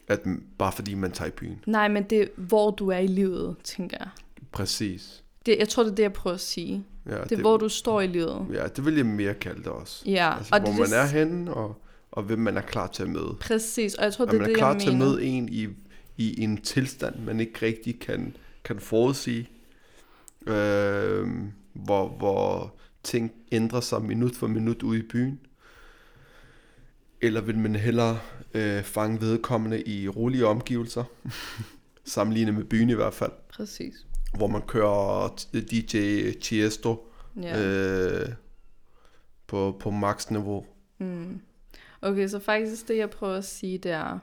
[0.07, 0.20] At,
[0.57, 1.59] bare fordi man tager i byen.
[1.66, 4.07] Nej, men det er, hvor du er i livet, tænker jeg.
[4.51, 5.24] Præcis.
[5.45, 6.84] Det, jeg tror, det er det, jeg prøver at sige.
[7.09, 8.45] Ja, Det er, hvor du står i livet.
[8.53, 10.03] Ja, det vil jeg mere kalde det også.
[10.05, 12.88] Ja, Altså, og hvor det, man det, er henne, og, og hvem man er klar
[12.88, 13.36] til at møde.
[13.39, 15.05] Præcis, og jeg tror, det er man er det, klar jeg til at mener.
[15.11, 15.68] møde en i,
[16.18, 19.49] i en tilstand, man ikke rigtig kan, kan forudsige.
[20.48, 21.28] Øh,
[21.74, 25.39] hvor, hvor ting ændrer sig minut for minut ude i byen.
[27.22, 28.20] Eller vil man hellere
[28.54, 31.04] øh, fange vedkommende i rolige omgivelser,
[32.06, 33.94] sammenlignet med byen i hvert fald, Præcis.
[34.38, 35.36] hvor man kører
[35.72, 37.08] DJ Tiesto
[37.41, 37.64] Ja.
[37.64, 38.30] øh,
[39.48, 40.66] på, på max-niveau.
[40.98, 41.41] Mm.
[42.02, 44.20] Okay, så faktisk det, jeg prøver at sige, det er...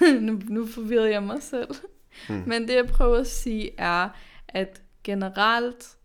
[0.20, 1.68] nu, nu forvirrede jeg mig selv.
[2.28, 2.42] Mm.
[2.46, 4.08] Men det, jeg prøver at sige, er,
[4.48, 5.96] at generelt,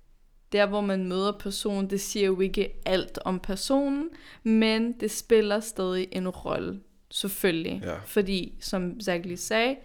[0.52, 4.10] der hvor man møder personen, det siger jo ikke alt om personen,
[4.44, 6.80] men det spiller stadig en rolle,
[7.12, 7.82] selvfølgelig.
[7.84, 7.96] Ja.
[8.06, 9.76] Fordi, som Zach lige sagde,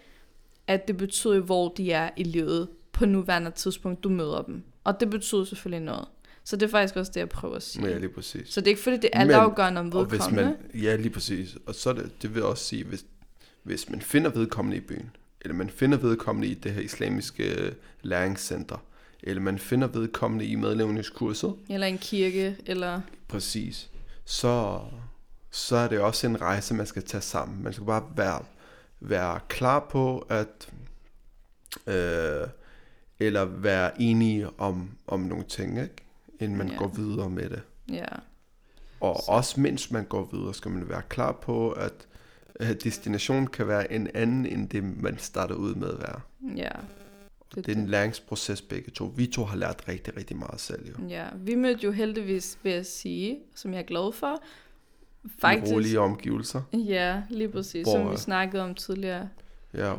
[0.66, 4.62] at det betyder, hvor de er i livet på nuværende tidspunkt, du møder dem.
[4.84, 6.08] Og det betyder selvfølgelig noget.
[6.44, 7.88] Så det er faktisk også det, jeg prøver at sige.
[7.88, 8.48] Ja, lige præcis.
[8.48, 10.56] Så det er ikke fordi, det er altafgørende om Og hvis vedkommende.
[10.72, 11.56] man, ja, lige præcis.
[11.66, 13.04] Og så det, det vil også sige, hvis,
[13.62, 17.72] hvis man finder vedkommende i byen, eller man finder vedkommende i det her islamiske øh,
[18.02, 18.84] læringscenter,
[19.22, 23.00] eller man finder vedkommende i medlevningskurset, Eller en kirke, eller...
[23.28, 23.90] præcis,
[24.24, 24.80] så,
[25.50, 27.62] så er det også en rejse, man skal tage sammen.
[27.62, 28.42] Man skal bare være,
[29.00, 30.68] være klar på, at
[31.86, 32.48] øh,
[33.18, 35.94] eller være enige om, om nogle ting, ikke?
[36.40, 36.76] inden man Ja.
[36.76, 37.62] går videre med det.
[37.88, 38.06] Ja,
[39.00, 39.30] Og så.
[39.32, 41.92] også mens man går videre, skal man være klar på, at
[42.54, 46.20] at destinationen kan være en anden, end det man starter ud med at være.
[46.56, 46.70] ja.
[47.54, 49.12] Det er en læringsproces begge to.
[49.16, 51.06] Vi to har lært rigtig, rigtig meget selv jo.
[51.08, 54.42] Ja, vi mødte jo heldigvis, vil jeg sige, som jeg er glad for.
[55.38, 55.72] Faktisk.
[55.72, 56.62] I rolige omgivelser.
[56.72, 59.28] Ja, lige præcis, Hvor, som vi øh, snakkede om tidligere.
[59.74, 59.92] Ja,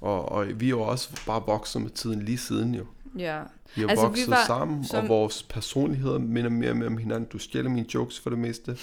[0.00, 2.86] og, og vi er jo også bare vokset med tiden lige siden jo.
[3.18, 3.42] Ja,
[3.74, 6.76] Vi har Altså, altså, vi vokset var sammen, som- og vores personligheder minder mere og
[6.76, 7.28] mere om hinanden.
[7.32, 8.78] Du stjæler mine jokes for det meste.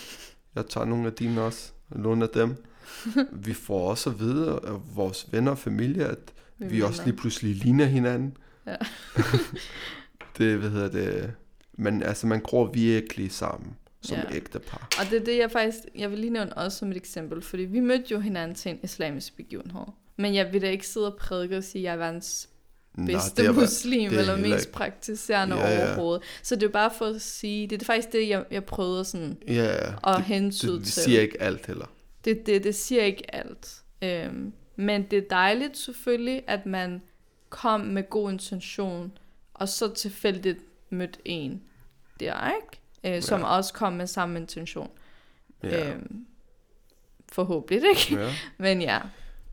[0.55, 2.63] Jeg tager nogle af dine også, og låner dem.
[3.45, 7.15] vi får også at vide af vores venner og familie, at vi, vi også lige
[7.15, 8.37] pludselig ligner hinanden.
[8.67, 8.75] Ja.
[10.37, 11.33] det, hvad hedder det,
[11.73, 14.23] men altså man gror virkelig sammen som Ja.
[14.31, 14.35] ja.
[14.35, 14.87] ægte par.
[14.99, 17.63] Og det er det, jeg faktisk, jeg vil lige nævne også som et eksempel, fordi
[17.63, 19.81] vi mødte jo hinanden til en islamisk begivenhed.
[20.17, 22.49] Men jeg vil da ikke sidde og prædike og sige, at jeg er verdens
[23.05, 25.87] bedste det bare- muslim, det er eller mest ikke- praktiserende Ja, ja.
[25.87, 26.23] overhovedet.
[26.43, 29.37] Så det er bare for at sige, det er faktisk det, jeg, jeg prøvede sådan
[29.47, 30.93] Ja, at det, hensyde det, til.
[31.03, 31.85] siger ikke alt heller.
[32.25, 33.75] Det, det, det siger ikke alt.
[34.01, 37.01] Øhm, men det er dejligt selvfølgelig, at man
[37.49, 39.17] kom med god intention,
[39.53, 40.59] og så tilfældigt
[40.89, 41.61] mødte en
[42.19, 43.15] der, ikke?
[43.17, 43.45] Øh, som Ja.
[43.47, 44.89] også kom med samme intention.
[45.63, 45.93] Ja.
[45.93, 46.25] Øhm,
[47.31, 48.21] forhåbentlig, ikke?
[48.23, 48.33] ja.
[48.57, 48.99] Men ja.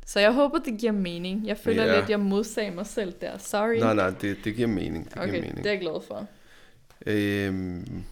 [0.06, 1.46] Så jeg håber, det giver mening.
[1.46, 1.96] Jeg føler Ja.
[1.98, 3.38] lidt, jeg modsagde mig selv der.
[3.38, 3.76] Sorry.
[3.78, 5.04] Nej, nej, det, det giver mening.
[5.04, 5.56] Det okay, giver mening.
[5.56, 6.26] det er jeg glad for.
[7.06, 8.04] Øhm,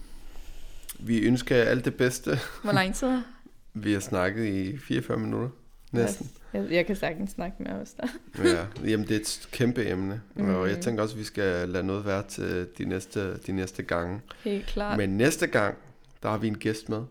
[0.99, 2.39] vi ønsker jer alt det bedste.
[2.63, 3.17] Hvor lang tid?
[3.73, 5.49] Vi har snakket i 44 minutter.
[5.91, 6.29] Næsten.
[6.53, 8.07] Jeg, jeg kan sagtens snakke med os der.
[8.43, 10.21] Ja, jamen det er et kæmpe emne.
[10.35, 10.55] Mm.
[10.55, 10.81] Og jeg Mm.
[10.81, 14.21] tænker også, at vi skal lade noget være til de næste, de næste gange.
[14.43, 14.97] Helt klart.
[14.97, 15.77] Men næste gang,
[16.23, 17.01] der har vi en gæst med.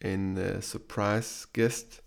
[0.00, 2.00] En uh, surprise gæst.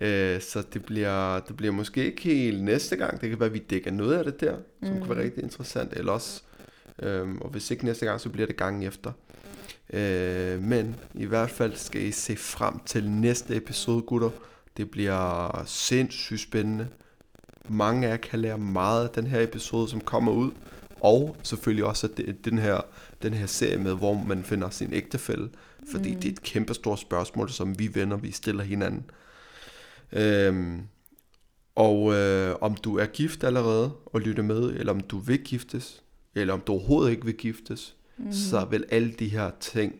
[0.00, 0.06] Uh,
[0.40, 3.20] så det bliver, det bliver måske ikke helt næste gang.
[3.20, 5.00] Det kan være, at vi dækker noget af det der, som mm.
[5.00, 5.92] kan være rigtig interessant.
[5.92, 6.42] Eller også,
[7.22, 9.12] um, og hvis ikke næste gang, så bliver det gangen efter.
[9.92, 14.30] Uh, men i hvert fald skal I se frem til næste episode, gutter.
[14.76, 16.88] Det bliver sindssygt spændende.
[17.68, 20.50] Mange af jer kan lære meget af den her episode, som kommer ud.
[21.00, 22.80] Og selvfølgelig også det, den, her,
[23.22, 25.50] den her serie med, hvor man finder sin ægtefælle.
[25.90, 26.20] Fordi mm.
[26.20, 29.04] det er et kæmpe stort spørgsmål, som vi venner, vi stiller hinanden.
[30.12, 30.82] Øhm,
[31.74, 36.02] Og øh, om du er gift allerede og lytter med, eller om du vil giftes,
[36.34, 38.32] eller om du overhovedet ikke vil giftes, mm.
[38.32, 39.94] så vil alle de her ting,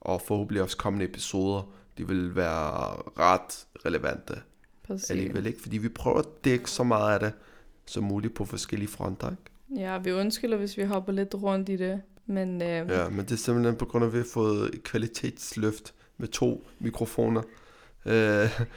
[0.00, 4.34] og forhåbentlig også kommende episoder, de vil være ret relevante
[4.86, 5.10] Præcis.
[5.10, 5.60] alligevel, ikke?
[5.62, 7.32] Fordi vi prøver at dække så meget af det
[7.86, 9.82] som muligt på forskellige fronter, ikke?
[9.82, 12.02] Ja, vi undskylder, hvis vi hopper lidt rundt i det.
[12.26, 14.82] Men øh, Ja, men det er simpelthen på grund af, at vi har fået et
[14.82, 17.42] kvalitetsløft med to mikrofoner.
[18.06, 18.12] Øh,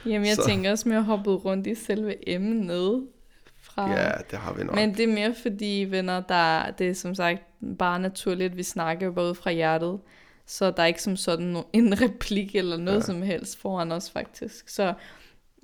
[0.06, 3.06] jamen, jeg så- tænker også mere hoppet rundt i selve emnet.
[3.62, 3.90] Fra...
[3.90, 4.74] ja, det har vi nok.
[4.74, 7.42] Men det er mere fordi, venner, der, det er som sagt
[7.78, 9.98] bare naturligt, vi snakker bare ud fra hjertet.
[10.46, 13.04] Så der er ikke som sådan en replik eller noget ja.
[13.04, 14.68] som helst foran os faktisk.
[14.68, 14.94] Så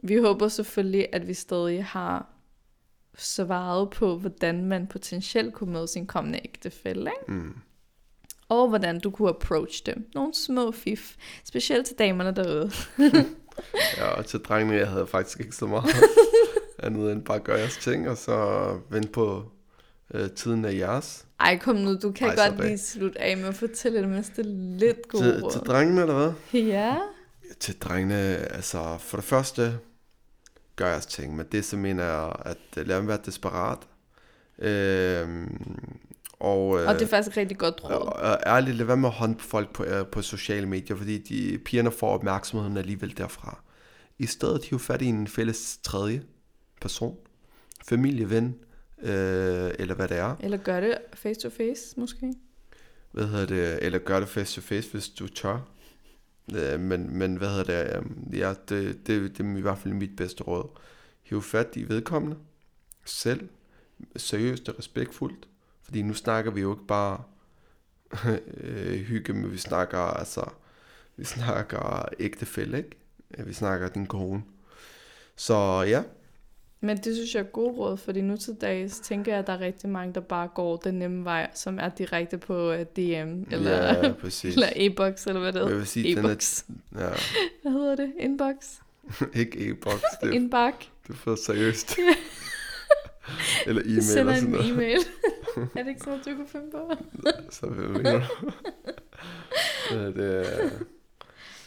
[0.03, 2.29] vi håber selvfølgelig, at vi stadig har
[3.17, 7.33] svaret på, hvordan man potentielt kunne møde sin kommende ægtefælle, ikke?
[7.33, 7.55] Mm.
[8.49, 10.11] Og hvordan du kunne approach dem.
[10.15, 11.17] Nogle små fif.
[11.45, 12.71] Specielt til damerne derude.
[13.97, 15.95] Ja, og til drengene, jeg havde faktisk ikke så meget
[16.83, 19.53] andet end bare gøre jeres ting, og så vente på
[20.15, 21.27] øh, tiden af jeres.
[21.41, 22.67] Ej, kom nu, du kan Ej, godt bag.
[22.67, 24.43] lige slutte af med at fortælle det, er
[24.79, 25.65] lidt gode Til, til råd.
[25.67, 26.61] drengene, eller hvad?
[26.61, 26.97] Ja.
[27.61, 29.79] Til drengene, altså for det første,
[30.77, 33.79] gør jeres ting, men det så mener jeg, at øh, lad dem være desperat.
[34.59, 35.47] Øh,
[36.41, 37.91] og, øh, Og det er faktisk rigtig godt råd.
[37.91, 40.97] Og, og ærligt, lad være med at hånd på folk på, øh, på sociale medier,
[40.97, 43.59] fordi de, pigerne får opmærksomheden alligevel derfra.
[44.19, 46.23] I stedet hiv fat i en fælles tredje
[46.81, 47.17] person,
[47.89, 48.55] familie, ven,
[49.03, 50.37] øh, eller hvad det er.
[50.41, 52.35] Eller gør det face to face, måske.
[53.11, 53.83] Hvad hedder det?
[53.83, 55.59] Eller gør det face to face, hvis du tør.
[56.55, 57.97] Øh, men, men hvad hedder det?
[57.97, 60.69] øh, Ja, det, det, det er i hvert fald mit bedste råd.
[61.23, 62.37] Hiv fat i vedkommende
[63.05, 63.49] selv,
[64.17, 65.49] seriøst og respektfuldt.
[65.83, 67.23] Fordi nu snakker vi jo ikke bare
[68.61, 70.45] øh, hygge, men vi snakker altså,
[71.17, 72.91] vi snakker ægtefælle, ikke?
[73.39, 74.43] Øh, Vi snakker din kone.
[75.37, 76.03] Så ja,
[76.85, 79.53] Men det synes jeg er god råd, fordi nu til dags tænker jeg, at der
[79.53, 83.43] er rigtig mange, der bare går den nemme vej, som er direkte på øh, DM,
[83.53, 84.55] eller, ja, præcis.
[84.55, 85.79] eller e-box, eller hvad det jeg hedder.
[85.79, 86.63] vil sige, den er, E-box.
[86.99, 87.09] ja,
[87.63, 88.13] Hvad hedder det?
[88.19, 88.55] Inbox?
[89.41, 90.75] ikke e-box, det, er- Indbak?
[91.07, 91.97] det er for seriøst.
[93.67, 94.71] Eller e-mail Sender og sådan en noget.
[94.73, 94.99] e-mail.
[95.57, 96.91] er det ikke sådan, du kan finde på?
[97.51, 98.01] Så du?
[99.91, 100.71] Ja, det, er-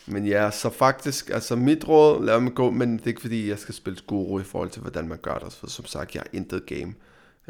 [0.08, 3.50] men ja, så faktisk, altså mit råd, lad mig gå, men det er ikke fordi,
[3.50, 6.22] jeg skal spille guru i forhold til, hvordan man gør det, for som sagt, jeg
[6.22, 6.94] er intet game.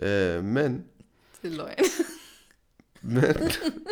[0.01, 0.85] Øh, men,
[1.41, 1.75] Det er løgn.
[3.13, 3.23] men,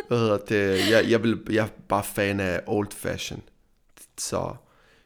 [0.08, 3.42] hvad hedder det, jeg, jeg, vil, jeg er bare fan af old fashion,
[4.18, 4.54] så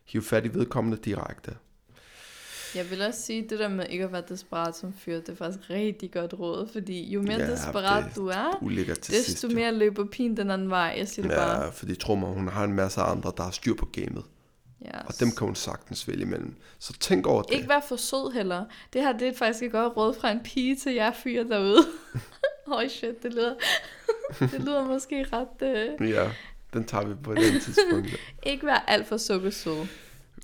[0.05, 1.57] hiv fat i vedkommende direkte.
[2.75, 5.37] Jeg vil også sige, det der med ikke at være desperat som fyr, det er
[5.37, 8.59] faktisk rigtig godt råd, fordi jo mere Ja, desperat det- du er,
[9.03, 9.29] til sidst.
[9.29, 9.55] desto jo.
[9.55, 10.95] mere løber pin den anden vej.
[10.99, 11.62] Jeg siger det bare.
[11.64, 14.25] Ja, fordi tro mig, hun har en masse andre, der har styr på gamet,
[14.85, 16.55] Ja, og dem kan hun sagtens vælge imellem.
[16.79, 17.55] Så tænk over det.
[17.55, 18.64] Ikke være for sød heller.
[18.93, 21.79] Det her det er faktisk et godt råd fra en pige til jer fyre derude.
[22.66, 23.55] Høj shit, det lyder,
[24.41, 25.97] det lyder måske ret...
[26.01, 26.11] Uh...
[26.11, 26.31] Ja,
[26.73, 28.09] den tager vi på et andet tidspunkt.
[28.53, 29.87] Ikke være alt for sukkersød.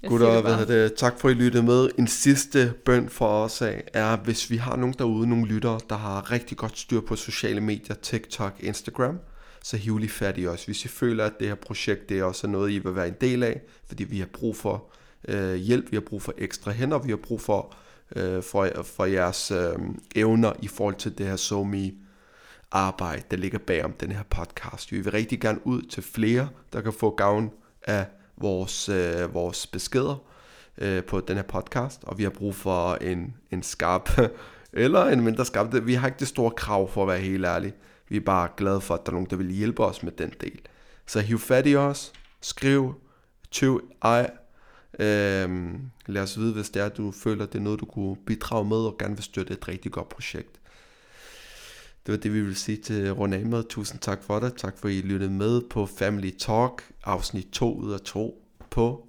[0.05, 0.95] Jeg Gutter, hvad hedder det?
[0.95, 1.89] tak for at I lyttede med.
[1.99, 5.97] En sidste bøn for os af er, hvis vi har nogen derude, nogle lyttere, der
[5.97, 9.19] har rigtig godt styr på sociale medier, TikTok, Instagram,
[9.63, 10.65] så hiv lige fat i os.
[10.65, 13.15] Hvis I føler, at det her projekt det er også noget, I vil være en
[13.21, 14.85] del af, fordi vi har brug for
[15.29, 17.75] øh, hjælp, vi har brug for ekstra hænder, vi har brug for,
[18.17, 19.75] øh, for, for jeres øh,
[20.15, 21.93] evner i forhold til det her SoMe
[22.71, 24.93] arbejde, der ligger bag om den her podcast.
[24.93, 27.51] Vi vil rigtig gerne ud til flere, der kan få gavn
[27.83, 30.23] af vores, øh, vores beskeder
[30.79, 34.11] øh, på den her podcast, og vi har brug for en, en skarp,
[34.73, 35.75] eller en mindre skarp.
[35.83, 37.73] Vi har ikke det store krav for at være helt ærlig.
[38.09, 40.33] Vi er bare glade for, at der er nogen, der vil hjælpe os med den
[40.41, 40.61] del.
[41.07, 42.95] Så hiv fat i os, skriv,
[43.51, 44.31] tøv, ej,
[44.99, 48.65] øhm, lad os vide, hvis det er, du føler, det er noget, du kunne bidrage
[48.65, 50.61] med, og gerne vil støtte et rigtig godt projekt.
[52.07, 53.65] Det var det, vi ville sige til runde af.
[53.65, 54.55] Tusind tak for det.
[54.57, 59.09] Tak for, at I lyttede med på Family Talk, afsnit 2 ud af 2 på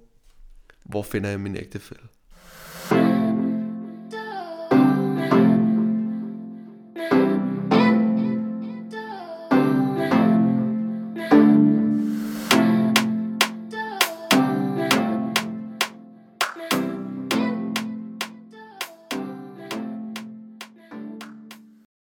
[0.84, 2.05] Hvor finder jeg min ægtefælle?